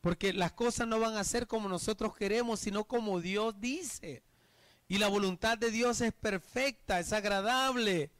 Porque 0.00 0.32
las 0.32 0.52
cosas 0.52 0.86
no 0.86 1.00
van 1.00 1.16
a 1.16 1.24
ser 1.24 1.46
como 1.46 1.68
nosotros 1.68 2.16
queremos, 2.16 2.60
sino 2.60 2.84
como 2.84 3.20
Dios 3.20 3.60
dice. 3.60 4.22
Y 4.88 4.98
la 4.98 5.08
voluntad 5.08 5.58
de 5.58 5.70
Dios 5.70 6.00
es 6.00 6.12
perfecta, 6.12 6.98
es 7.00 7.12
agradable. 7.12 8.10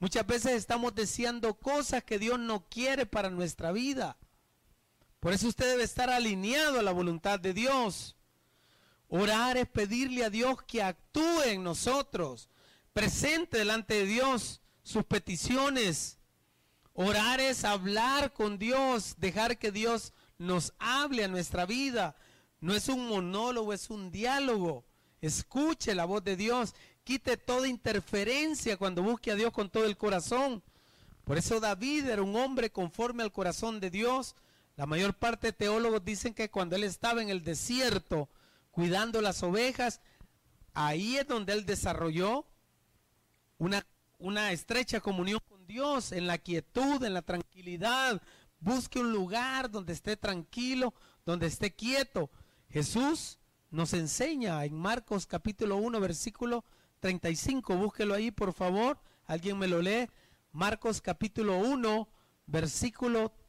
Muchas 0.00 0.26
veces 0.26 0.52
estamos 0.52 0.94
deseando 0.94 1.54
cosas 1.54 2.02
que 2.02 2.18
Dios 2.18 2.38
no 2.38 2.68
quiere 2.68 3.06
para 3.06 3.30
nuestra 3.30 3.70
vida. 3.70 4.16
Por 5.22 5.32
eso 5.32 5.46
usted 5.46 5.68
debe 5.68 5.84
estar 5.84 6.10
alineado 6.10 6.80
a 6.80 6.82
la 6.82 6.90
voluntad 6.90 7.38
de 7.38 7.54
Dios. 7.54 8.16
Orar 9.06 9.56
es 9.56 9.68
pedirle 9.68 10.24
a 10.24 10.30
Dios 10.30 10.60
que 10.66 10.82
actúe 10.82 11.42
en 11.44 11.62
nosotros, 11.62 12.48
presente 12.92 13.58
delante 13.58 13.94
de 13.94 14.06
Dios 14.06 14.60
sus 14.82 15.04
peticiones. 15.04 16.18
Orar 16.92 17.38
es 17.38 17.64
hablar 17.64 18.32
con 18.32 18.58
Dios, 18.58 19.14
dejar 19.18 19.58
que 19.58 19.70
Dios 19.70 20.12
nos 20.38 20.72
hable 20.80 21.22
a 21.22 21.28
nuestra 21.28 21.66
vida. 21.66 22.16
No 22.60 22.74
es 22.74 22.88
un 22.88 23.06
monólogo, 23.06 23.72
es 23.72 23.90
un 23.90 24.10
diálogo. 24.10 24.84
Escuche 25.20 25.94
la 25.94 26.04
voz 26.04 26.24
de 26.24 26.34
Dios. 26.34 26.74
Quite 27.04 27.36
toda 27.36 27.68
interferencia 27.68 28.76
cuando 28.76 29.04
busque 29.04 29.30
a 29.30 29.36
Dios 29.36 29.52
con 29.52 29.70
todo 29.70 29.84
el 29.84 29.96
corazón. 29.96 30.64
Por 31.22 31.38
eso 31.38 31.60
David 31.60 32.08
era 32.08 32.22
un 32.22 32.34
hombre 32.34 32.72
conforme 32.72 33.22
al 33.22 33.30
corazón 33.30 33.78
de 33.78 33.88
Dios 33.88 34.34
la 34.76 34.86
mayor 34.86 35.14
parte 35.14 35.48
de 35.48 35.52
teólogos 35.52 36.04
dicen 36.04 36.34
que 36.34 36.50
cuando 36.50 36.76
él 36.76 36.84
estaba 36.84 37.22
en 37.22 37.28
el 37.28 37.44
desierto 37.44 38.30
cuidando 38.70 39.20
las 39.20 39.42
ovejas, 39.42 40.00
ahí 40.72 41.18
es 41.18 41.26
donde 41.26 41.52
él 41.52 41.66
desarrolló 41.66 42.46
una, 43.58 43.86
una 44.18 44.52
estrecha 44.52 45.00
comunión 45.00 45.40
con 45.48 45.66
Dios, 45.66 46.12
en 46.12 46.26
la 46.26 46.38
quietud, 46.38 47.04
en 47.04 47.14
la 47.14 47.22
tranquilidad. 47.22 48.20
Busque 48.60 48.98
un 48.98 49.12
lugar 49.12 49.70
donde 49.70 49.92
esté 49.92 50.16
tranquilo, 50.16 50.94
donde 51.26 51.46
esté 51.46 51.74
quieto. 51.74 52.30
Jesús 52.70 53.38
nos 53.70 53.92
enseña 53.92 54.64
en 54.64 54.74
Marcos 54.74 55.26
capítulo 55.26 55.76
1, 55.76 56.00
versículo 56.00 56.64
35. 57.00 57.76
Búsquelo 57.76 58.14
ahí, 58.14 58.30
por 58.30 58.54
favor. 58.54 58.98
Alguien 59.26 59.58
me 59.58 59.68
lo 59.68 59.82
lee. 59.82 60.08
Marcos 60.52 61.00
capítulo 61.00 61.58
1, 61.58 62.08
versículo 62.46 63.32
35, 63.32 63.41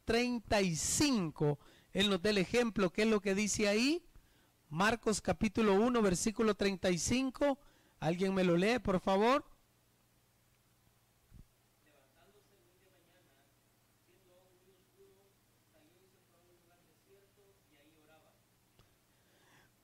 Él 1.92 2.10
nos 2.10 2.20
da 2.20 2.30
el 2.30 2.38
ejemplo, 2.38 2.90
¿qué 2.90 3.02
es 3.02 3.08
lo 3.08 3.20
que 3.20 3.34
dice 3.34 3.68
ahí? 3.68 4.04
Marcos 4.68 5.20
capítulo 5.20 5.74
1, 5.74 6.02
versículo 6.02 6.54
35. 6.54 7.58
¿Alguien 8.00 8.34
me 8.34 8.44
lo 8.44 8.56
lee, 8.56 8.78
por 8.80 9.00
favor? 9.00 9.44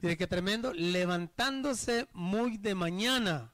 Mire 0.00 0.16
qué 0.16 0.26
tremendo. 0.26 0.72
Levantándose 0.72 2.08
muy 2.12 2.56
de 2.56 2.74
mañana, 2.74 3.52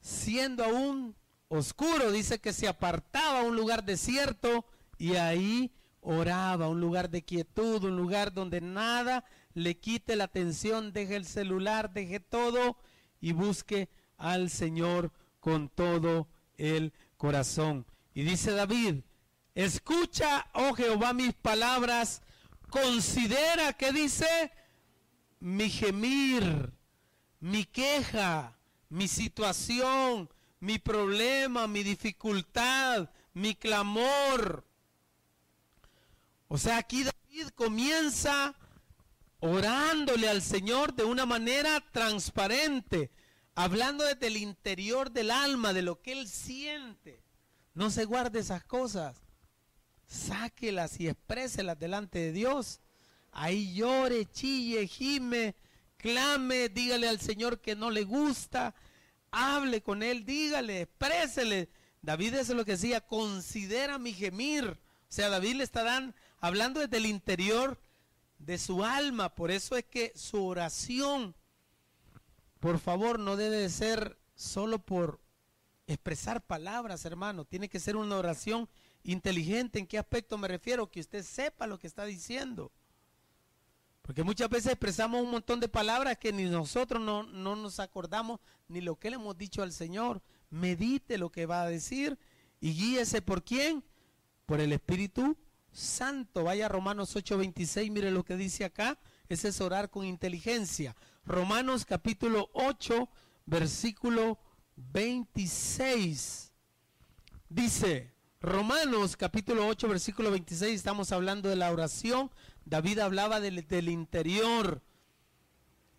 siendo 0.00 0.64
aún 0.64 1.16
oscuro, 1.48 2.10
dice 2.12 2.38
que 2.38 2.52
se 2.52 2.68
apartaba 2.68 3.40
a 3.40 3.44
un 3.44 3.56
lugar 3.56 3.84
desierto 3.84 4.66
y 5.04 5.16
ahí 5.16 5.70
oraba, 6.00 6.70
un 6.70 6.80
lugar 6.80 7.10
de 7.10 7.22
quietud, 7.22 7.84
un 7.84 7.94
lugar 7.94 8.32
donde 8.32 8.62
nada 8.62 9.22
le 9.52 9.76
quite 9.78 10.16
la 10.16 10.24
atención, 10.24 10.94
deje 10.94 11.16
el 11.16 11.26
celular, 11.26 11.92
deje 11.92 12.20
todo 12.20 12.78
y 13.20 13.32
busque 13.32 13.90
al 14.16 14.48
Señor 14.48 15.12
con 15.40 15.68
todo 15.68 16.26
el 16.56 16.94
corazón. 17.18 17.84
Y 18.14 18.22
dice 18.22 18.52
David, 18.52 19.02
escucha, 19.54 20.46
oh 20.54 20.72
Jehová, 20.72 21.12
mis 21.12 21.34
palabras, 21.34 22.22
considera, 22.70 23.74
que 23.74 23.92
dice? 23.92 24.52
Mi 25.38 25.68
gemir, 25.68 26.72
mi 27.40 27.66
queja, 27.66 28.56
mi 28.88 29.06
situación, 29.06 30.30
mi 30.60 30.78
problema, 30.78 31.66
mi 31.66 31.82
dificultad, 31.82 33.10
mi 33.34 33.54
clamor. 33.54 34.64
O 36.48 36.58
sea, 36.58 36.78
aquí 36.78 37.04
David 37.04 37.48
comienza 37.54 38.54
orándole 39.40 40.28
al 40.28 40.42
Señor 40.42 40.94
de 40.94 41.04
una 41.04 41.26
manera 41.26 41.80
transparente, 41.92 43.10
hablando 43.54 44.04
desde 44.04 44.28
el 44.28 44.36
interior 44.36 45.10
del 45.10 45.30
alma, 45.30 45.72
de 45.72 45.82
lo 45.82 46.00
que 46.00 46.12
él 46.12 46.28
siente. 46.28 47.22
No 47.74 47.90
se 47.90 48.04
guarde 48.04 48.40
esas 48.40 48.64
cosas. 48.64 49.18
Sáquelas 50.06 51.00
y 51.00 51.08
expréselas 51.08 51.78
delante 51.78 52.18
de 52.18 52.32
Dios. 52.32 52.80
Ahí 53.32 53.74
llore, 53.74 54.26
chille, 54.26 54.86
gime, 54.86 55.56
clame, 55.96 56.68
dígale 56.68 57.08
al 57.08 57.20
Señor 57.20 57.60
que 57.60 57.74
no 57.74 57.90
le 57.90 58.04
gusta, 58.04 58.74
hable 59.30 59.82
con 59.82 60.02
él, 60.02 60.24
dígale, 60.24 60.82
exprésele. 60.82 61.68
David 62.00 62.34
es 62.34 62.48
lo 62.50 62.64
que 62.64 62.72
decía, 62.72 63.00
considera 63.00 63.98
mi 63.98 64.12
gemir. 64.12 64.66
O 64.68 64.78
sea, 65.08 65.28
David 65.28 65.56
le 65.56 65.64
está 65.64 65.82
hablando 66.44 66.80
desde 66.80 66.98
el 66.98 67.06
interior 67.06 67.80
de 68.38 68.58
su 68.58 68.84
alma. 68.84 69.34
Por 69.34 69.50
eso 69.50 69.78
es 69.78 69.84
que 69.84 70.12
su 70.14 70.44
oración, 70.44 71.34
por 72.60 72.78
favor, 72.78 73.18
no 73.18 73.36
debe 73.36 73.66
ser 73.70 74.18
solo 74.34 74.78
por 74.78 75.20
expresar 75.86 76.42
palabras, 76.42 77.06
hermano. 77.06 77.46
Tiene 77.46 77.70
que 77.70 77.80
ser 77.80 77.96
una 77.96 78.18
oración 78.18 78.68
inteligente. 79.04 79.78
¿En 79.78 79.86
qué 79.86 79.96
aspecto 79.96 80.36
me 80.36 80.46
refiero? 80.46 80.90
Que 80.90 81.00
usted 81.00 81.24
sepa 81.24 81.66
lo 81.66 81.78
que 81.78 81.86
está 81.86 82.04
diciendo. 82.04 82.70
Porque 84.02 84.22
muchas 84.22 84.50
veces 84.50 84.72
expresamos 84.72 85.22
un 85.22 85.30
montón 85.30 85.60
de 85.60 85.68
palabras 85.68 86.18
que 86.18 86.30
ni 86.30 86.44
nosotros 86.44 87.00
no, 87.00 87.22
no, 87.22 87.56
nos 87.56 87.80
acordamos 87.80 88.38
ni 88.68 88.82
lo 88.82 88.96
que 88.96 89.08
le 89.08 89.16
hemos 89.16 89.38
dicho 89.38 89.62
al 89.62 89.72
Señor. 89.72 90.20
Medite 90.50 91.16
lo 91.16 91.32
que 91.32 91.46
va 91.46 91.62
a 91.62 91.70
decir 91.70 92.18
y 92.60 92.74
guíese 92.74 93.22
por 93.22 93.42
quién? 93.42 93.82
Por 94.44 94.60
el 94.60 94.74
Espíritu 94.74 95.38
Santo. 95.74 96.44
Vaya 96.44 96.68
Romanos 96.68 97.14
8:26, 97.14 97.90
mire 97.90 98.10
lo 98.10 98.24
que 98.24 98.36
dice 98.36 98.64
acá. 98.64 98.98
Ese 99.28 99.48
es 99.48 99.60
orar 99.60 99.90
con 99.90 100.06
inteligencia. 100.06 100.96
Romanos 101.26 101.84
capítulo 101.84 102.48
8, 102.54 103.08
versículo 103.46 104.38
26. 104.76 106.52
Dice, 107.48 108.14
Romanos 108.40 109.16
capítulo 109.16 109.66
8, 109.66 109.88
versículo 109.88 110.30
26, 110.30 110.74
estamos 110.74 111.12
hablando 111.12 111.48
de 111.48 111.56
la 111.56 111.72
oración. 111.72 112.30
David 112.64 113.00
hablaba 113.00 113.40
del, 113.40 113.88
interior, 113.88 114.82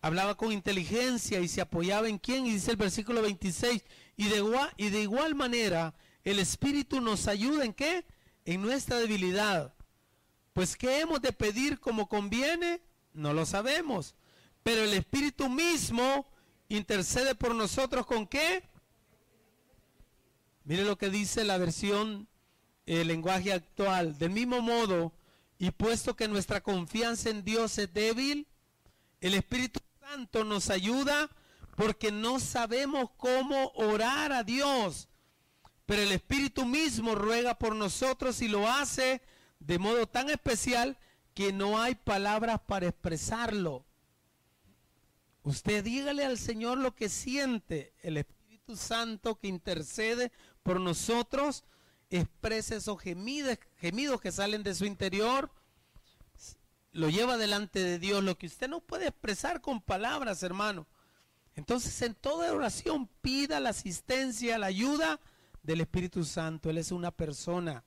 hablaba 0.00 0.36
con 0.36 0.52
inteligencia 0.52 1.40
y 1.40 1.48
se 1.48 1.60
apoyaba 1.60 2.08
en 2.08 2.18
quién. 2.18 2.46
Y 2.46 2.52
dice 2.52 2.70
el 2.70 2.76
versículo 2.76 3.20
26, 3.22 3.84
y 4.16 4.28
de, 4.28 4.42
y 4.76 4.90
de 4.90 5.02
igual 5.02 5.34
manera 5.34 5.94
el 6.24 6.38
Espíritu 6.38 7.00
nos 7.00 7.28
ayuda 7.28 7.64
en 7.64 7.72
qué? 7.72 8.04
En 8.46 8.62
nuestra 8.62 8.96
debilidad. 8.96 9.74
Pues 10.54 10.76
¿qué 10.76 11.00
hemos 11.00 11.20
de 11.20 11.32
pedir 11.32 11.78
como 11.80 12.08
conviene? 12.08 12.80
No 13.12 13.34
lo 13.34 13.44
sabemos. 13.44 14.14
Pero 14.62 14.84
el 14.84 14.94
Espíritu 14.94 15.50
mismo 15.50 16.26
intercede 16.68 17.34
por 17.34 17.54
nosotros 17.54 18.06
con 18.06 18.26
qué? 18.26 18.62
Mire 20.64 20.84
lo 20.84 20.96
que 20.96 21.10
dice 21.10 21.44
la 21.44 21.58
versión, 21.58 22.28
el 22.86 23.08
lenguaje 23.08 23.52
actual. 23.52 24.16
Del 24.16 24.30
mismo 24.30 24.62
modo, 24.62 25.12
y 25.58 25.72
puesto 25.72 26.14
que 26.14 26.28
nuestra 26.28 26.62
confianza 26.62 27.30
en 27.30 27.44
Dios 27.44 27.78
es 27.78 27.92
débil, 27.92 28.46
el 29.20 29.34
Espíritu 29.34 29.80
Santo 30.00 30.44
nos 30.44 30.70
ayuda 30.70 31.28
porque 31.76 32.12
no 32.12 32.38
sabemos 32.38 33.10
cómo 33.16 33.72
orar 33.74 34.32
a 34.32 34.44
Dios. 34.44 35.08
Pero 35.86 36.02
el 36.02 36.12
Espíritu 36.12 36.66
mismo 36.66 37.14
ruega 37.14 37.56
por 37.56 37.74
nosotros 37.74 38.42
y 38.42 38.48
lo 38.48 38.68
hace 38.68 39.22
de 39.60 39.78
modo 39.78 40.06
tan 40.06 40.28
especial 40.30 40.98
que 41.32 41.52
no 41.52 41.80
hay 41.80 41.94
palabras 41.94 42.60
para 42.66 42.88
expresarlo. 42.88 43.84
Usted 45.44 45.84
dígale 45.84 46.24
al 46.24 46.38
Señor 46.38 46.78
lo 46.78 46.94
que 46.94 47.08
siente. 47.08 47.94
El 48.02 48.16
Espíritu 48.16 48.76
Santo 48.76 49.38
que 49.38 49.46
intercede 49.46 50.32
por 50.64 50.80
nosotros, 50.80 51.62
expresa 52.10 52.74
esos 52.74 53.00
gemidos, 53.00 53.58
gemidos 53.78 54.20
que 54.20 54.32
salen 54.32 54.64
de 54.64 54.74
su 54.74 54.86
interior, 54.86 55.50
lo 56.90 57.10
lleva 57.10 57.36
delante 57.36 57.78
de 57.78 57.98
Dios, 58.00 58.24
lo 58.24 58.36
que 58.36 58.46
usted 58.46 58.68
no 58.68 58.80
puede 58.80 59.06
expresar 59.06 59.60
con 59.60 59.80
palabras, 59.80 60.42
hermano. 60.42 60.86
Entonces 61.54 62.02
en 62.02 62.14
toda 62.14 62.52
oración 62.52 63.08
pida 63.20 63.60
la 63.60 63.70
asistencia, 63.70 64.58
la 64.58 64.66
ayuda 64.66 65.20
del 65.66 65.80
Espíritu 65.80 66.24
Santo. 66.24 66.70
Él 66.70 66.78
es 66.78 66.92
una 66.92 67.10
persona. 67.10 67.84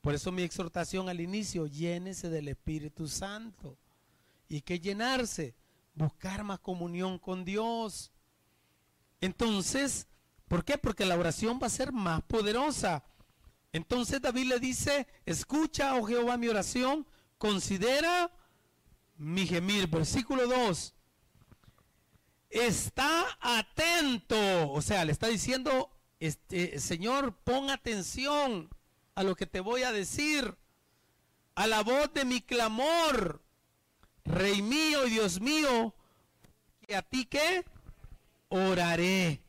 Por 0.00 0.14
eso 0.14 0.32
mi 0.32 0.42
exhortación 0.42 1.08
al 1.08 1.20
inicio, 1.20 1.66
llénese 1.66 2.30
del 2.30 2.48
Espíritu 2.48 3.06
Santo. 3.06 3.76
¿Y 4.48 4.62
qué 4.62 4.80
llenarse? 4.80 5.54
Buscar 5.94 6.42
más 6.42 6.58
comunión 6.60 7.18
con 7.18 7.44
Dios. 7.44 8.12
Entonces, 9.20 10.06
¿por 10.48 10.64
qué? 10.64 10.78
Porque 10.78 11.04
la 11.04 11.18
oración 11.18 11.60
va 11.62 11.66
a 11.66 11.70
ser 11.70 11.92
más 11.92 12.22
poderosa. 12.22 13.04
Entonces 13.72 14.22
David 14.22 14.46
le 14.46 14.58
dice, 14.58 15.06
escucha, 15.26 15.96
oh 15.96 16.04
Jehová, 16.04 16.38
mi 16.38 16.48
oración, 16.48 17.06
considera 17.36 18.32
mi 19.16 19.46
gemir. 19.46 19.86
Versículo 19.88 20.46
2. 20.46 20.94
Está 22.48 23.26
atento. 23.40 24.70
O 24.70 24.80
sea, 24.80 25.04
le 25.04 25.12
está 25.12 25.26
diciendo, 25.26 25.90
este, 26.20 26.78
Señor, 26.78 27.34
pon 27.44 27.70
atención 27.70 28.68
a 29.14 29.22
lo 29.22 29.34
que 29.34 29.46
te 29.46 29.60
voy 29.60 29.82
a 29.82 29.92
decir. 29.92 30.56
A 31.54 31.66
la 31.66 31.82
voz 31.82 32.12
de 32.12 32.24
mi 32.24 32.40
clamor. 32.40 33.42
Rey 34.26 34.60
mío 34.60 35.06
y 35.06 35.10
Dios 35.10 35.40
mío, 35.40 35.94
que 36.80 36.96
a 36.96 37.02
ti 37.02 37.26
que 37.26 37.64
oraré. 38.48 39.40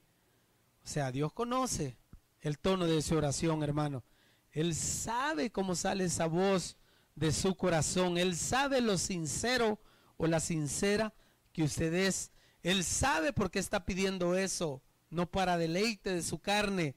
O 0.84 0.88
sea, 0.88 1.12
Dios 1.12 1.34
conoce 1.34 1.97
el 2.41 2.60
tono 2.60 2.86
de 2.86 3.01
su 3.01 3.15
oración, 3.15 3.63
hermano. 3.63 4.03
Él 4.51 4.75
sabe 4.75 5.51
cómo 5.51 5.75
sale 5.75 6.06
esa 6.06 6.27
voz 6.27 6.77
de 7.15 7.32
su 7.32 7.56
corazón. 7.56 8.17
Él 8.17 8.36
sabe 8.38 8.82
lo 8.82 8.97
sincero 8.97 9.80
o 10.17 10.27
la 10.27 10.39
sincera 10.39 11.13
que 11.51 11.63
usted 11.63 11.93
es. 11.93 12.32
Él 12.62 12.84
sabe 12.84 13.34
por 13.34 13.49
qué 13.49 13.60
está 13.60 13.84
pidiendo 13.86 14.36
eso, 14.36 14.82
no 15.10 15.30
para 15.30 15.58
deleite 15.58 16.13
de 16.13 16.24
su 16.24 16.39
carne, 16.39 16.96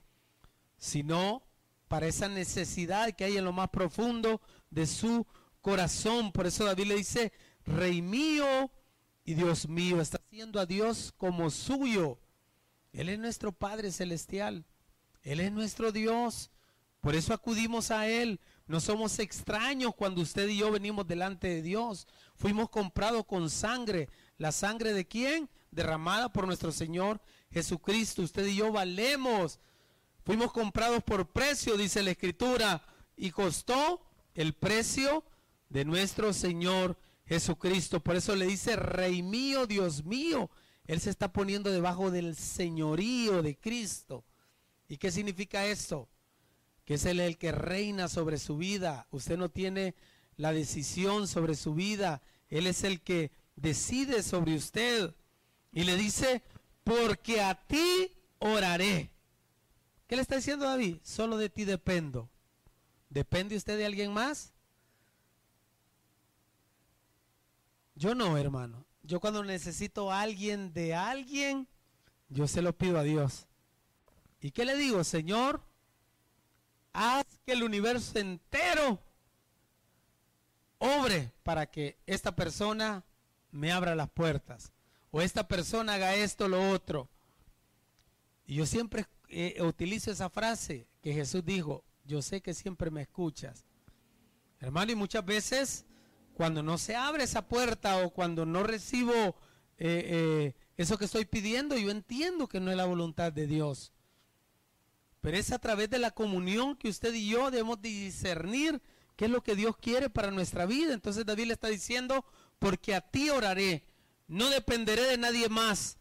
sino 0.76 1.42
para 1.88 2.06
esa 2.06 2.28
necesidad 2.28 3.12
que 3.12 3.24
hay 3.24 3.36
en 3.36 3.44
lo 3.44 3.52
más 3.52 3.70
profundo 3.70 4.40
de 4.70 4.86
su 4.86 5.26
corazón. 5.60 6.32
Por 6.32 6.46
eso 6.46 6.64
David 6.64 6.86
le 6.86 6.96
dice, 6.96 7.32
Rey 7.64 8.02
mío 8.02 8.70
y 9.24 9.34
Dios 9.34 9.68
mío, 9.68 10.00
está 10.00 10.18
haciendo 10.18 10.60
a 10.60 10.66
Dios 10.66 11.12
como 11.16 11.50
suyo. 11.50 12.18
Él 12.92 13.08
es 13.08 13.18
nuestro 13.18 13.52
Padre 13.52 13.92
Celestial. 13.92 14.64
Él 15.22 15.40
es 15.40 15.52
nuestro 15.52 15.92
Dios. 15.92 16.50
Por 17.00 17.14
eso 17.14 17.32
acudimos 17.32 17.90
a 17.90 18.08
Él. 18.08 18.40
No 18.66 18.80
somos 18.80 19.18
extraños 19.18 19.94
cuando 19.94 20.20
usted 20.20 20.48
y 20.48 20.58
yo 20.58 20.70
venimos 20.70 21.06
delante 21.06 21.48
de 21.48 21.62
Dios. 21.62 22.06
Fuimos 22.34 22.70
comprados 22.70 23.24
con 23.26 23.50
sangre. 23.50 24.08
¿La 24.38 24.52
sangre 24.52 24.92
de 24.92 25.06
quién? 25.06 25.48
Derramada 25.70 26.32
por 26.32 26.46
nuestro 26.46 26.72
Señor 26.72 27.20
Jesucristo. 27.50 28.22
Usted 28.22 28.46
y 28.46 28.56
yo 28.56 28.72
valemos. 28.72 29.58
Fuimos 30.24 30.52
comprados 30.52 31.02
por 31.02 31.30
precio, 31.30 31.76
dice 31.76 32.02
la 32.02 32.10
Escritura. 32.10 32.82
Y 33.16 33.30
costó 33.30 34.00
el 34.34 34.54
precio 34.54 35.24
de 35.68 35.84
nuestro 35.84 36.32
Señor 36.32 36.98
Jesucristo. 37.26 38.00
Por 38.00 38.16
eso 38.16 38.34
le 38.34 38.46
dice, 38.46 38.76
Rey 38.76 39.22
mío, 39.22 39.66
Dios 39.66 40.04
mío. 40.04 40.50
Él 40.84 41.00
se 41.00 41.10
está 41.10 41.32
poniendo 41.32 41.70
debajo 41.70 42.10
del 42.10 42.34
señorío 42.34 43.42
de 43.42 43.56
Cristo. 43.56 44.24
¿Y 44.88 44.96
qué 44.96 45.12
significa 45.12 45.66
esto? 45.66 46.08
Que 46.84 46.94
es 46.94 47.04
Él 47.04 47.20
el 47.20 47.38
que 47.38 47.52
reina 47.52 48.08
sobre 48.08 48.38
su 48.38 48.56
vida. 48.56 49.06
Usted 49.12 49.38
no 49.38 49.50
tiene 49.50 49.94
la 50.36 50.52
decisión 50.52 51.28
sobre 51.28 51.54
su 51.54 51.74
vida. 51.74 52.22
Él 52.48 52.66
es 52.66 52.82
el 52.82 53.00
que 53.02 53.30
decide 53.54 54.24
sobre 54.24 54.56
usted. 54.56 55.14
Y 55.72 55.84
le 55.84 55.96
dice, 55.96 56.42
porque 56.84 57.40
a 57.40 57.54
ti 57.54 58.12
oraré. 58.38 59.10
¿Qué 60.06 60.16
le 60.16 60.22
está 60.22 60.36
diciendo 60.36 60.66
David? 60.66 60.98
Solo 61.02 61.36
de 61.36 61.48
ti 61.50 61.64
dependo. 61.64 62.28
¿Depende 63.08 63.56
usted 63.56 63.76
de 63.76 63.86
alguien 63.86 64.12
más? 64.12 64.52
Yo 67.94 68.14
no, 68.14 68.36
hermano. 68.36 68.84
Yo 69.02 69.20
cuando 69.20 69.44
necesito 69.44 70.10
a 70.10 70.20
alguien 70.20 70.72
de 70.72 70.94
alguien, 70.94 71.68
yo 72.28 72.48
se 72.48 72.62
lo 72.62 72.76
pido 72.76 72.98
a 72.98 73.02
Dios. 73.02 73.46
¿Y 74.40 74.52
qué 74.52 74.64
le 74.64 74.76
digo, 74.76 75.04
Señor? 75.04 75.62
Haz 76.92 77.26
que 77.44 77.52
el 77.52 77.62
universo 77.62 78.18
entero 78.18 79.00
obre 80.78 81.32
para 81.42 81.66
que 81.66 81.98
esta 82.06 82.34
persona 82.34 83.04
me 83.50 83.70
abra 83.70 83.94
las 83.94 84.10
puertas. 84.10 84.72
O 85.10 85.20
esta 85.20 85.46
persona 85.48 85.94
haga 85.94 86.14
esto, 86.14 86.48
lo 86.48 86.70
otro. 86.70 87.08
Y 88.46 88.56
yo 88.56 88.66
siempre 88.66 89.06
eh, 89.28 89.60
utilizo 89.62 90.10
esa 90.10 90.30
frase 90.30 90.86
que 91.02 91.12
Jesús 91.12 91.44
dijo, 91.44 91.84
yo 92.04 92.22
sé 92.22 92.40
que 92.40 92.54
siempre 92.54 92.90
me 92.90 93.02
escuchas. 93.02 93.64
Hermano, 94.60 94.92
y 94.92 94.94
muchas 94.96 95.24
veces 95.24 95.84
cuando 96.34 96.62
no 96.62 96.78
se 96.78 96.96
abre 96.96 97.24
esa 97.24 97.46
puerta 97.46 97.98
o 97.98 98.10
cuando 98.10 98.46
no 98.46 98.62
recibo 98.62 99.12
eh, 99.12 99.34
eh, 99.78 100.54
eso 100.76 100.98
que 100.98 101.04
estoy 101.04 101.24
pidiendo, 101.24 101.76
yo 101.76 101.90
entiendo 101.90 102.48
que 102.48 102.60
no 102.60 102.70
es 102.70 102.76
la 102.76 102.86
voluntad 102.86 103.32
de 103.32 103.46
Dios. 103.46 103.92
Pero 105.20 105.36
es 105.36 105.52
a 105.52 105.58
través 105.58 105.90
de 105.90 105.98
la 105.98 106.10
comunión 106.10 106.76
que 106.76 106.88
usted 106.88 107.12
y 107.14 107.28
yo 107.28 107.50
debemos 107.50 107.80
discernir 107.82 108.80
qué 109.16 109.26
es 109.26 109.30
lo 109.30 109.42
que 109.42 109.54
Dios 109.54 109.76
quiere 109.76 110.08
para 110.08 110.30
nuestra 110.30 110.66
vida. 110.66 110.94
Entonces 110.94 111.26
David 111.26 111.46
le 111.46 111.52
está 111.52 111.68
diciendo, 111.68 112.24
porque 112.58 112.94
a 112.94 113.02
ti 113.02 113.28
oraré, 113.28 113.84
no 114.30 114.48
dependeré 114.48 115.02
de 115.02 115.18
nadie 115.18 115.48
más, 115.48 115.98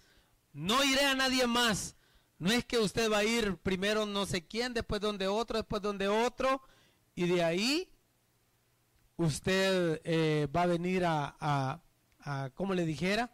no 0.53 0.83
iré 0.83 1.03
a 1.05 1.15
nadie 1.15 1.47
más. 1.47 1.95
No 2.37 2.51
es 2.51 2.63
que 2.63 2.77
usted 2.77 3.11
va 3.11 3.17
a 3.17 3.23
ir 3.23 3.57
primero 3.57 4.05
no 4.05 4.25
sé 4.25 4.45
quién, 4.45 4.73
después 4.73 5.01
donde 5.01 5.27
otro, 5.27 5.57
después 5.57 5.81
donde 5.81 6.07
otro, 6.07 6.61
y 7.15 7.27
de 7.27 7.43
ahí 7.43 7.91
usted 9.17 9.99
eh, 10.03 10.47
va 10.55 10.61
a 10.61 10.67
venir 10.67 11.05
a, 11.05 11.35
a, 12.21 12.49
como 12.53 12.75
le 12.75 12.85
dijera, 12.85 13.33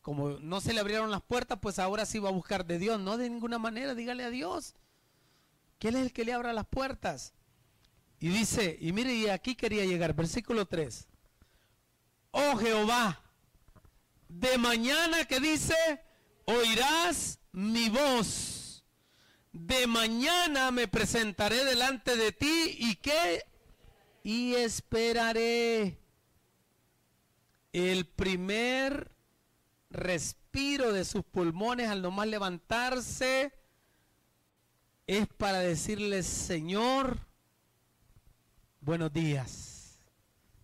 como 0.00 0.30
no 0.40 0.62
se 0.62 0.72
le 0.72 0.80
abrieron 0.80 1.10
las 1.10 1.22
puertas, 1.22 1.58
pues 1.60 1.78
ahora 1.78 2.06
sí 2.06 2.18
va 2.18 2.30
a 2.30 2.32
buscar 2.32 2.64
de 2.64 2.78
Dios. 2.78 2.98
No 2.98 3.18
de 3.18 3.28
ninguna 3.28 3.58
manera, 3.58 3.94
dígale 3.94 4.24
a 4.24 4.30
Dios. 4.30 4.74
Que 5.78 5.88
Él 5.88 5.96
es 5.96 6.02
el 6.02 6.12
que 6.14 6.24
le 6.24 6.32
abra 6.32 6.54
las 6.54 6.66
puertas. 6.66 7.34
Y 8.18 8.30
dice, 8.30 8.78
y 8.80 8.92
mire, 8.92 9.14
y 9.14 9.28
aquí 9.28 9.54
quería 9.54 9.84
llegar, 9.84 10.14
versículo 10.14 10.66
3. 10.66 11.06
Oh 12.30 12.56
Jehová, 12.56 13.22
de 14.30 14.58
mañana 14.58 15.24
que 15.24 15.40
dice, 15.40 15.74
oirás 16.44 17.40
mi 17.52 17.88
voz. 17.88 18.84
De 19.52 19.88
mañana 19.88 20.70
me 20.70 20.86
presentaré 20.86 21.64
delante 21.64 22.16
de 22.16 22.30
ti 22.30 22.76
y 22.78 22.94
que 22.96 23.44
y 24.22 24.54
esperaré. 24.54 25.98
El 27.72 28.06
primer 28.06 29.10
respiro 29.90 30.92
de 30.92 31.04
sus 31.04 31.24
pulmones 31.24 31.88
al 31.88 32.02
nomás 32.02 32.28
levantarse 32.28 33.52
es 35.08 35.26
para 35.26 35.58
decirle, 35.58 36.22
Señor, 36.22 37.18
buenos 38.80 39.12
días. 39.12 39.98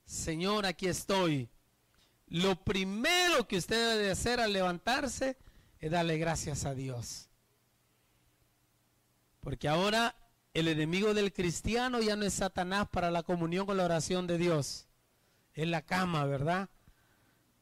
Señor, 0.04 0.66
aquí 0.66 0.86
estoy. 0.86 1.50
Lo 2.28 2.56
primero 2.64 3.46
que 3.46 3.56
usted 3.56 3.76
debe 3.76 4.04
de 4.04 4.10
hacer 4.10 4.40
al 4.40 4.52
levantarse 4.52 5.36
es 5.78 5.90
darle 5.90 6.18
gracias 6.18 6.64
a 6.64 6.74
Dios. 6.74 7.28
Porque 9.40 9.68
ahora 9.68 10.16
el 10.54 10.68
enemigo 10.68 11.14
del 11.14 11.32
cristiano 11.32 12.00
ya 12.00 12.16
no 12.16 12.24
es 12.24 12.34
Satanás 12.34 12.88
para 12.88 13.10
la 13.10 13.22
comunión 13.22 13.66
con 13.66 13.76
la 13.76 13.84
oración 13.84 14.26
de 14.26 14.38
Dios. 14.38 14.88
Es 15.54 15.68
la 15.68 15.82
cama, 15.82 16.24
¿verdad? 16.24 16.68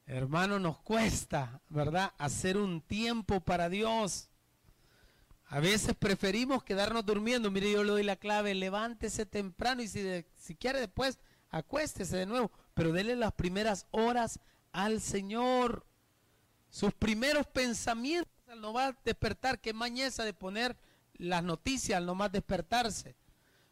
Hermano, 0.07 0.59
nos 0.59 0.79
cuesta, 0.79 1.61
¿verdad? 1.69 2.13
Hacer 2.19 2.57
un 2.57 2.81
tiempo 2.81 3.41
para 3.41 3.69
Dios. 3.69 4.29
A 5.47 5.61
veces 5.61 5.95
preferimos 5.95 6.65
quedarnos 6.65 7.05
durmiendo. 7.05 7.51
Mire, 7.51 7.71
yo 7.71 7.85
le 7.85 7.91
doy 7.91 8.03
la 8.03 8.17
clave, 8.17 8.55
levántese 8.55 9.27
temprano 9.27 9.83
y 9.83 9.89
si, 9.89 10.25
si 10.37 10.55
quiere 10.55 10.81
después, 10.81 11.19
acuéstese 11.51 12.17
de 12.17 12.27
nuevo. 12.27 12.51
Pero 12.75 12.93
dele 12.93 13.15
las 13.15 13.33
primeras 13.33 13.87
horas 13.91 14.41
al 14.75 15.01
Señor. 15.01 15.87
Sus 16.69 16.93
primeros 16.93 17.47
pensamientos 17.47 18.29
no 18.59 18.75
va 18.75 18.89
a 18.89 18.99
despertar. 19.05 19.61
Qué 19.61 19.73
mañeza 19.73 20.25
de 20.25 20.35
poner 20.35 20.77
las 21.15 21.43
noticias 21.43 21.97
al 21.97 22.05
nomás 22.05 22.31
despertarse. 22.33 23.17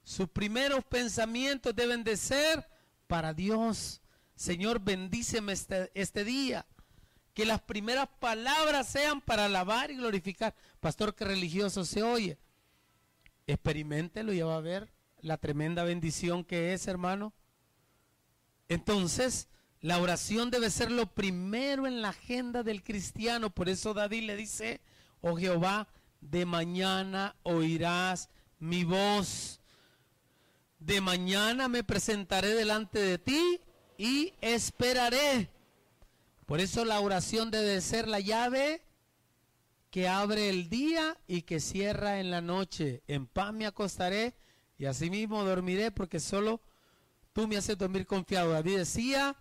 Sus 0.04 0.28
primeros 0.28 0.84
pensamientos 0.84 1.74
deben 1.74 2.04
de 2.04 2.16
ser 2.16 2.66
para 3.08 3.34
Dios. 3.34 4.00
Señor, 4.36 4.80
bendíceme 4.80 5.52
este, 5.52 5.90
este 5.94 6.24
día. 6.24 6.64
Que 7.34 7.44
las 7.46 7.60
primeras 7.60 8.08
palabras 8.20 8.88
sean 8.88 9.20
para 9.20 9.46
alabar 9.46 9.90
y 9.90 9.96
glorificar. 9.96 10.54
Pastor, 10.80 11.14
que 11.14 11.24
religioso 11.24 11.84
se 11.84 12.02
oye. 12.02 12.38
Experimentelo 13.46 14.32
y 14.32 14.40
va 14.40 14.56
a 14.56 14.60
ver 14.60 14.92
la 15.20 15.36
tremenda 15.36 15.82
bendición 15.82 16.44
que 16.44 16.74
es, 16.74 16.86
hermano. 16.86 17.32
Entonces, 18.68 19.48
la 19.82 19.98
oración 19.98 20.50
debe 20.52 20.70
ser 20.70 20.92
lo 20.92 21.06
primero 21.06 21.88
en 21.88 22.02
la 22.02 22.10
agenda 22.10 22.62
del 22.62 22.84
cristiano. 22.84 23.50
Por 23.50 23.68
eso 23.68 23.92
David 23.92 24.22
le 24.22 24.36
dice, 24.36 24.80
oh 25.20 25.36
Jehová, 25.36 25.88
de 26.20 26.46
mañana 26.46 27.34
oirás 27.42 28.30
mi 28.60 28.84
voz. 28.84 29.60
De 30.78 31.00
mañana 31.00 31.68
me 31.68 31.82
presentaré 31.82 32.54
delante 32.54 33.00
de 33.00 33.18
ti 33.18 33.60
y 33.98 34.32
esperaré. 34.40 35.50
Por 36.46 36.60
eso 36.60 36.84
la 36.84 37.00
oración 37.00 37.50
debe 37.50 37.80
ser 37.80 38.06
la 38.06 38.20
llave 38.20 38.82
que 39.90 40.06
abre 40.06 40.48
el 40.48 40.68
día 40.68 41.18
y 41.26 41.42
que 41.42 41.58
cierra 41.58 42.20
en 42.20 42.30
la 42.30 42.40
noche. 42.40 43.02
En 43.08 43.26
paz 43.26 43.52
me 43.52 43.66
acostaré 43.66 44.36
y 44.78 44.84
asimismo 44.84 45.42
dormiré 45.42 45.90
porque 45.90 46.20
solo 46.20 46.60
tú 47.32 47.48
me 47.48 47.56
haces 47.56 47.76
dormir 47.76 48.06
confiado. 48.06 48.52
David 48.52 48.78
decía, 48.78 49.36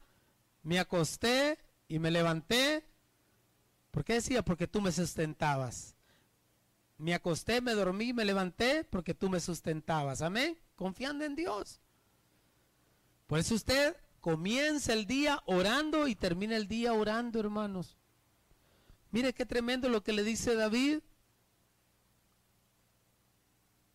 me 0.63 0.79
acosté 0.79 1.57
y 1.87 1.99
me 1.99 2.11
levanté. 2.11 2.85
¿Por 3.91 4.03
qué 4.03 4.13
decía? 4.13 4.43
Porque 4.43 4.67
tú 4.67 4.81
me 4.81 4.91
sustentabas. 4.91 5.95
Me 6.97 7.13
acosté, 7.13 7.61
me 7.61 7.73
dormí, 7.73 8.13
me 8.13 8.25
levanté 8.25 8.83
porque 8.83 9.13
tú 9.13 9.29
me 9.29 9.39
sustentabas. 9.39 10.21
Amén. 10.21 10.57
Confiando 10.75 11.25
en 11.25 11.35
Dios. 11.35 11.81
Por 13.27 13.39
eso 13.39 13.55
usted 13.55 13.95
comienza 14.19 14.93
el 14.93 15.07
día 15.07 15.41
orando 15.45 16.07
y 16.07 16.15
termina 16.15 16.55
el 16.55 16.67
día 16.67 16.93
orando, 16.93 17.39
hermanos. 17.39 17.97
Mire 19.11 19.33
qué 19.33 19.45
tremendo 19.45 19.89
lo 19.89 20.03
que 20.03 20.13
le 20.13 20.23
dice 20.23 20.55
David. 20.55 20.99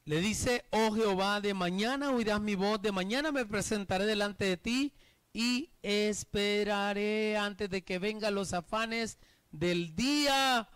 Le 0.05 0.21
dice, 0.21 0.65
oh 0.71 0.93
Jehová, 0.93 1.41
de 1.41 1.55
mañana 1.55 2.11
oirás 2.11 2.41
mi 2.41 2.55
voz, 2.55 2.81
de 2.81 2.93
mañana 2.93 3.33
me 3.33 3.45
presentaré 3.45 4.07
delante 4.07 4.45
de 4.45 4.57
ti 4.57 4.93
y 5.37 5.71
esperaré 5.83 7.37
antes 7.37 7.69
de 7.69 7.85
que 7.85 7.99
vengan 7.99 8.35
los 8.35 8.55
afanes 8.55 9.19
del 9.51 9.95
día 9.95 10.67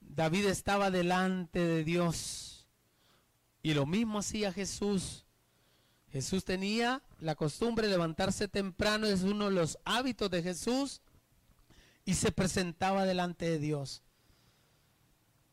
David 0.00 0.46
estaba 0.46 0.90
delante 0.90 1.58
de 1.58 1.84
Dios. 1.84 2.66
Y 3.62 3.74
lo 3.74 3.84
mismo 3.84 4.20
hacía 4.20 4.54
Jesús. 4.54 5.26
Jesús 6.10 6.46
tenía 6.46 7.02
la 7.18 7.34
costumbre 7.34 7.86
de 7.86 7.92
levantarse 7.92 8.48
temprano, 8.48 9.06
es 9.06 9.22
uno 9.22 9.46
de 9.46 9.50
los 9.50 9.78
hábitos 9.84 10.30
de 10.30 10.42
Jesús, 10.42 11.02
y 12.06 12.14
se 12.14 12.32
presentaba 12.32 13.04
delante 13.04 13.44
de 13.50 13.58
Dios. 13.58 14.02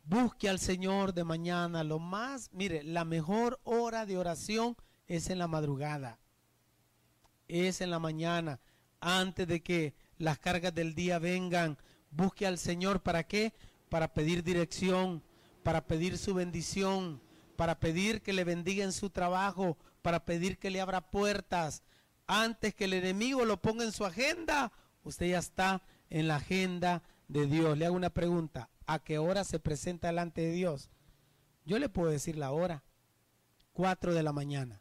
Busque 0.06 0.48
al 0.48 0.60
Señor 0.60 1.13
de 1.13 1.26
mañana, 1.26 1.84
lo 1.84 2.00
más, 2.00 2.50
mire, 2.54 2.82
la 2.84 3.04
mejor 3.04 3.60
hora 3.65 4.06
de 4.06 4.17
oración 4.17 4.78
es 5.08 5.30
en 5.30 5.39
la 5.39 5.50
madrugada, 5.50 6.17
es 7.51 7.81
en 7.81 7.89
la 7.89 7.99
mañana, 7.99 8.59
antes 8.99 9.47
de 9.47 9.61
que 9.61 9.93
las 10.17 10.39
cargas 10.39 10.73
del 10.73 10.95
día 10.95 11.19
vengan. 11.19 11.77
Busque 12.09 12.45
al 12.45 12.57
Señor, 12.57 13.01
¿para 13.01 13.23
qué? 13.23 13.53
para 13.91 14.13
pedir 14.13 14.41
dirección, 14.41 15.21
para 15.63 15.85
pedir 15.85 16.17
su 16.17 16.33
bendición, 16.33 17.21
para 17.57 17.77
pedir 17.77 18.21
que 18.21 18.31
le 18.31 18.45
bendiga 18.45 18.85
en 18.85 18.93
su 18.93 19.09
trabajo, 19.09 19.77
para 20.01 20.23
pedir 20.23 20.57
que 20.57 20.71
le 20.71 20.79
abra 20.79 21.11
puertas. 21.11 21.83
Antes 22.25 22.73
que 22.73 22.85
el 22.85 22.93
enemigo 22.93 23.43
lo 23.43 23.61
ponga 23.61 23.83
en 23.83 23.91
su 23.91 24.05
agenda, 24.05 24.71
usted 25.03 25.31
ya 25.31 25.39
está 25.39 25.83
en 26.09 26.29
la 26.29 26.37
agenda 26.37 27.03
de 27.27 27.47
Dios. 27.47 27.77
Le 27.77 27.85
hago 27.85 27.97
una 27.97 28.11
pregunta, 28.11 28.69
¿a 28.85 28.99
qué 28.99 29.17
hora 29.17 29.43
se 29.43 29.59
presenta 29.59 30.07
delante 30.07 30.39
de 30.39 30.51
Dios? 30.51 30.89
Yo 31.65 31.77
le 31.77 31.89
puedo 31.89 32.09
decir 32.09 32.37
la 32.37 32.51
hora, 32.51 32.85
4 33.73 34.13
de 34.13 34.23
la 34.23 34.31
mañana. 34.31 34.81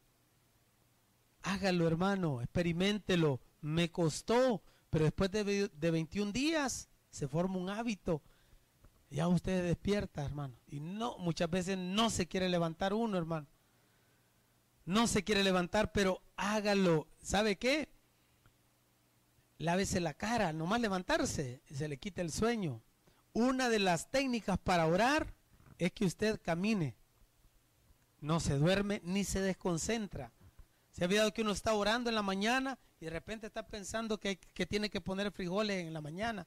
Hágalo, 1.42 1.86
hermano, 1.86 2.40
experimentelo. 2.42 3.40
Me 3.60 3.90
costó, 3.90 4.62
pero 4.90 5.04
después 5.04 5.30
de, 5.30 5.68
de 5.68 5.90
21 5.90 6.32
días 6.32 6.88
se 7.10 7.28
forma 7.28 7.56
un 7.56 7.70
hábito 7.70 8.22
ya 9.10 9.26
usted 9.26 9.64
despierta, 9.64 10.24
hermano. 10.24 10.54
Y 10.68 10.80
no, 10.80 11.18
muchas 11.18 11.50
veces 11.50 11.76
no 11.76 12.10
se 12.10 12.26
quiere 12.26 12.48
levantar 12.48 12.94
uno, 12.94 13.18
hermano. 13.18 13.46
No 14.84 15.06
se 15.06 15.24
quiere 15.24 15.42
levantar, 15.42 15.92
pero 15.92 16.22
hágalo. 16.36 17.08
¿Sabe 17.20 17.56
qué? 17.56 17.88
Lávese 19.58 20.00
la 20.00 20.14
cara, 20.14 20.52
nomás 20.52 20.80
levantarse, 20.80 21.60
se 21.70 21.88
le 21.88 21.98
quita 21.98 22.22
el 22.22 22.30
sueño. 22.30 22.80
Una 23.32 23.68
de 23.68 23.78
las 23.78 24.10
técnicas 24.10 24.58
para 24.58 24.86
orar 24.86 25.34
es 25.78 25.92
que 25.92 26.06
usted 26.06 26.40
camine 26.40 26.96
no 28.20 28.40
se 28.40 28.56
duerme 28.56 29.00
ni 29.04 29.24
se 29.24 29.40
desconcentra. 29.40 30.32
Se 30.92 31.04
ha 31.04 31.06
olvidado 31.06 31.32
que 31.32 31.42
uno 31.42 31.52
está 31.52 31.74
orando 31.74 32.10
en 32.10 32.16
la 32.16 32.22
mañana 32.22 32.78
y 33.00 33.06
de 33.06 33.10
repente 33.10 33.46
está 33.46 33.66
pensando 33.66 34.18
que, 34.18 34.36
que 34.38 34.66
tiene 34.66 34.90
que 34.90 35.00
poner 35.00 35.30
frijoles 35.32 35.86
en 35.86 35.92
la 35.92 36.00
mañana 36.00 36.46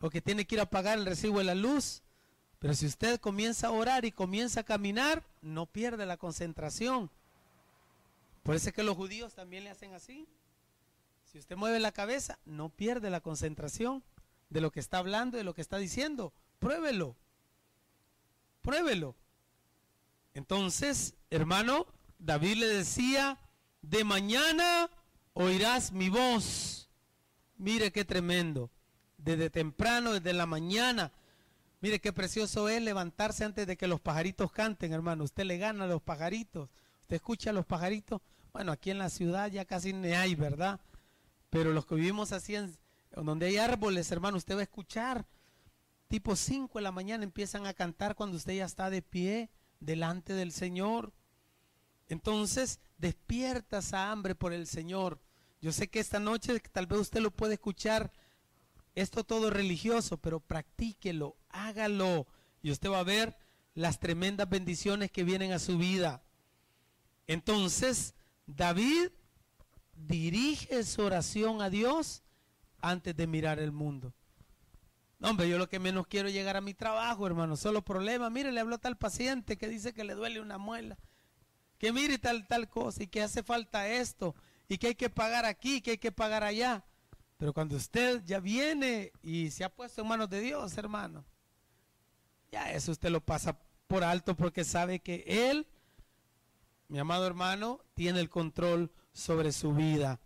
o 0.00 0.10
que 0.10 0.20
tiene 0.20 0.44
que 0.44 0.56
ir 0.56 0.60
a 0.60 0.68
pagar 0.68 0.98
el 0.98 1.06
recibo 1.06 1.38
de 1.38 1.44
la 1.44 1.54
luz. 1.54 2.02
Pero 2.58 2.74
si 2.74 2.86
usted 2.86 3.20
comienza 3.20 3.68
a 3.68 3.70
orar 3.70 4.04
y 4.04 4.12
comienza 4.12 4.60
a 4.60 4.64
caminar, 4.64 5.24
no 5.40 5.66
pierde 5.66 6.06
la 6.06 6.16
concentración. 6.16 7.10
Por 8.42 8.56
eso 8.56 8.68
es 8.68 8.74
que 8.74 8.82
los 8.82 8.96
judíos 8.96 9.34
también 9.34 9.64
le 9.64 9.70
hacen 9.70 9.94
así. 9.94 10.26
Si 11.24 11.38
usted 11.38 11.56
mueve 11.56 11.78
la 11.78 11.92
cabeza, 11.92 12.38
no 12.44 12.68
pierde 12.68 13.10
la 13.10 13.20
concentración 13.20 14.02
de 14.50 14.60
lo 14.60 14.70
que 14.70 14.80
está 14.80 14.98
hablando, 14.98 15.38
de 15.38 15.44
lo 15.44 15.54
que 15.54 15.62
está 15.62 15.78
diciendo. 15.78 16.32
Pruébelo. 16.58 17.16
Pruébelo. 18.60 19.14
Entonces, 20.34 21.14
hermano, 21.30 21.86
David 22.22 22.58
le 22.58 22.68
decía, 22.68 23.38
de 23.82 24.04
mañana 24.04 24.88
oirás 25.34 25.90
mi 25.92 26.08
voz. 26.08 26.88
Mire 27.56 27.90
qué 27.90 28.04
tremendo. 28.04 28.70
Desde 29.18 29.50
temprano, 29.50 30.12
desde 30.12 30.32
la 30.32 30.46
mañana. 30.46 31.12
Mire 31.80 32.00
qué 32.00 32.12
precioso 32.12 32.68
es 32.68 32.80
levantarse 32.80 33.44
antes 33.44 33.66
de 33.66 33.76
que 33.76 33.88
los 33.88 34.00
pajaritos 34.00 34.52
canten, 34.52 34.92
hermano. 34.92 35.24
Usted 35.24 35.44
le 35.44 35.58
gana 35.58 35.84
a 35.84 35.88
los 35.88 36.00
pajaritos. 36.00 36.70
Usted 37.02 37.16
escucha 37.16 37.50
a 37.50 37.52
los 37.52 37.66
pajaritos. 37.66 38.20
Bueno, 38.52 38.70
aquí 38.70 38.92
en 38.92 38.98
la 38.98 39.10
ciudad 39.10 39.50
ya 39.50 39.64
casi 39.64 39.92
no 39.92 40.06
hay, 40.16 40.36
¿verdad? 40.36 40.80
Pero 41.50 41.72
los 41.72 41.86
que 41.86 41.96
vivimos 41.96 42.30
así, 42.30 42.54
en, 42.54 42.76
donde 43.10 43.46
hay 43.46 43.56
árboles, 43.56 44.12
hermano, 44.12 44.36
usted 44.36 44.54
va 44.54 44.60
a 44.60 44.64
escuchar. 44.64 45.26
Tipo 46.06 46.36
5 46.36 46.78
de 46.78 46.82
la 46.82 46.92
mañana 46.92 47.24
empiezan 47.24 47.66
a 47.66 47.74
cantar 47.74 48.14
cuando 48.14 48.36
usted 48.36 48.54
ya 48.54 48.64
está 48.64 48.90
de 48.90 49.02
pie 49.02 49.50
delante 49.80 50.34
del 50.34 50.52
Señor. 50.52 51.12
Entonces, 52.08 52.80
despierta 52.98 53.78
esa 53.78 54.10
hambre 54.10 54.34
por 54.34 54.52
el 54.52 54.66
Señor. 54.66 55.20
Yo 55.60 55.72
sé 55.72 55.88
que 55.88 56.00
esta 56.00 56.18
noche 56.18 56.58
tal 56.72 56.86
vez 56.86 57.00
usted 57.00 57.20
lo 57.20 57.30
puede 57.30 57.54
escuchar, 57.54 58.12
esto 58.94 59.24
todo 59.24 59.50
religioso, 59.50 60.18
pero 60.18 60.40
practíquelo, 60.40 61.36
hágalo. 61.48 62.26
Y 62.62 62.70
usted 62.70 62.90
va 62.90 63.00
a 63.00 63.04
ver 63.04 63.36
las 63.74 63.98
tremendas 63.98 64.48
bendiciones 64.48 65.10
que 65.10 65.24
vienen 65.24 65.52
a 65.52 65.58
su 65.58 65.78
vida. 65.78 66.22
Entonces, 67.26 68.14
David 68.46 69.10
dirige 69.94 70.82
su 70.84 71.02
oración 71.02 71.62
a 71.62 71.70
Dios 71.70 72.22
antes 72.80 73.16
de 73.16 73.26
mirar 73.26 73.58
el 73.58 73.72
mundo. 73.72 74.12
No, 75.18 75.30
hombre, 75.30 75.48
yo 75.48 75.56
lo 75.56 75.68
que 75.68 75.78
menos 75.78 76.08
quiero 76.08 76.28
es 76.28 76.34
llegar 76.34 76.56
a 76.56 76.60
mi 76.60 76.74
trabajo, 76.74 77.26
hermano. 77.26 77.56
Solo 77.56 77.82
problema. 77.82 78.28
Mire, 78.28 78.50
le 78.50 78.58
habló 78.58 78.78
tal 78.78 78.98
paciente 78.98 79.56
que 79.56 79.68
dice 79.68 79.94
que 79.94 80.02
le 80.02 80.14
duele 80.14 80.40
una 80.40 80.58
muela. 80.58 80.98
Que 81.82 81.92
mire 81.92 82.16
tal, 82.16 82.46
tal 82.46 82.68
cosa 82.68 83.02
y 83.02 83.08
que 83.08 83.20
hace 83.20 83.42
falta 83.42 83.88
esto. 83.88 84.36
Y 84.68 84.78
que 84.78 84.86
hay 84.86 84.94
que 84.94 85.10
pagar 85.10 85.44
aquí, 85.44 85.80
que 85.80 85.90
hay 85.90 85.98
que 85.98 86.12
pagar 86.12 86.44
allá. 86.44 86.84
Pero 87.38 87.52
cuando 87.52 87.74
usted 87.74 88.22
ya 88.24 88.38
viene 88.38 89.10
y 89.20 89.50
se 89.50 89.64
ha 89.64 89.68
puesto 89.68 90.02
en 90.02 90.06
manos 90.06 90.30
de 90.30 90.40
Dios, 90.40 90.78
hermano, 90.78 91.24
ya 92.52 92.70
eso 92.70 92.92
usted 92.92 93.10
lo 93.10 93.20
pasa 93.20 93.58
por 93.88 94.04
alto 94.04 94.36
porque 94.36 94.62
sabe 94.62 95.00
que 95.00 95.24
Él, 95.26 95.66
mi 96.86 97.00
amado 97.00 97.26
hermano, 97.26 97.80
tiene 97.94 98.20
el 98.20 98.30
control 98.30 98.92
sobre 99.12 99.50
su 99.50 99.74
vida. 99.74 100.20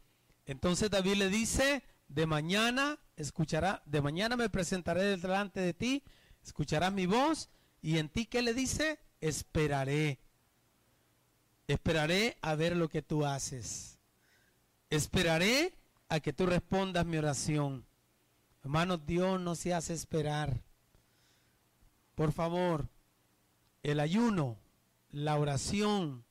Entonces 0.45 0.90
David 0.90 1.14
le 1.14 1.31
dice, 1.31 1.83
de 2.09 2.27
mañana 2.27 2.99
escuchará, 3.16 3.83
de 3.87 4.03
mañana 4.03 4.37
me 4.37 4.51
presentaré 4.51 5.16
delante 5.16 5.61
de 5.61 5.73
ti, 5.73 6.05
escucharás 6.45 6.92
mi 6.92 7.07
voz 7.07 7.49
y 7.81 7.97
en 7.97 8.11
ti, 8.11 8.27
¿qué 8.27 8.42
le 8.42 8.53
dice? 8.53 8.99
Esperaré. 9.23 10.21
Esperaré 11.68 12.37
a 12.42 12.55
ver 12.55 12.76
lo 12.76 12.88
que 12.88 13.02
tú 13.02 13.24
haces. 13.24 13.98
Esperaré 14.90 15.74
a 16.09 16.20
que 16.20 16.33
tú 16.33 16.46
respondas 16.46 17.05
mi 17.07 17.16
oración. 17.16 17.85
Hermanos, 18.62 19.05
Dios 19.07 19.40
no 19.40 19.55
se 19.55 19.74
hace 19.74 19.92
esperar. 19.92 20.61
Por 22.14 22.33
favor, 22.33 22.88
el 23.83 24.00
ayuno, 24.00 24.57
la 25.11 25.37
oración, 25.37 26.24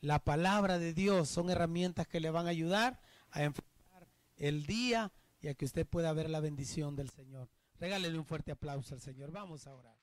la 0.00 0.18
palabra 0.18 0.78
de 0.78 0.94
Dios 0.94 1.28
son 1.28 1.50
herramientas 1.50 2.06
que 2.06 2.20
le 2.20 2.30
van 2.30 2.46
a 2.46 2.50
ayudar 2.50 3.00
a 3.30 3.42
enfrentar 3.44 4.06
el 4.36 4.66
día 4.66 5.12
y 5.40 5.48
a 5.48 5.54
que 5.54 5.64
usted 5.64 5.86
pueda 5.86 6.12
ver 6.12 6.30
la 6.30 6.40
bendición 6.40 6.96
del 6.96 7.10
Señor. 7.10 7.48
Regálele 7.78 8.18
un 8.18 8.24
fuerte 8.24 8.52
aplauso 8.52 8.94
al 8.94 9.00
Señor. 9.00 9.30
Vamos 9.30 9.66
a 9.66 9.74
orar. 9.74 9.97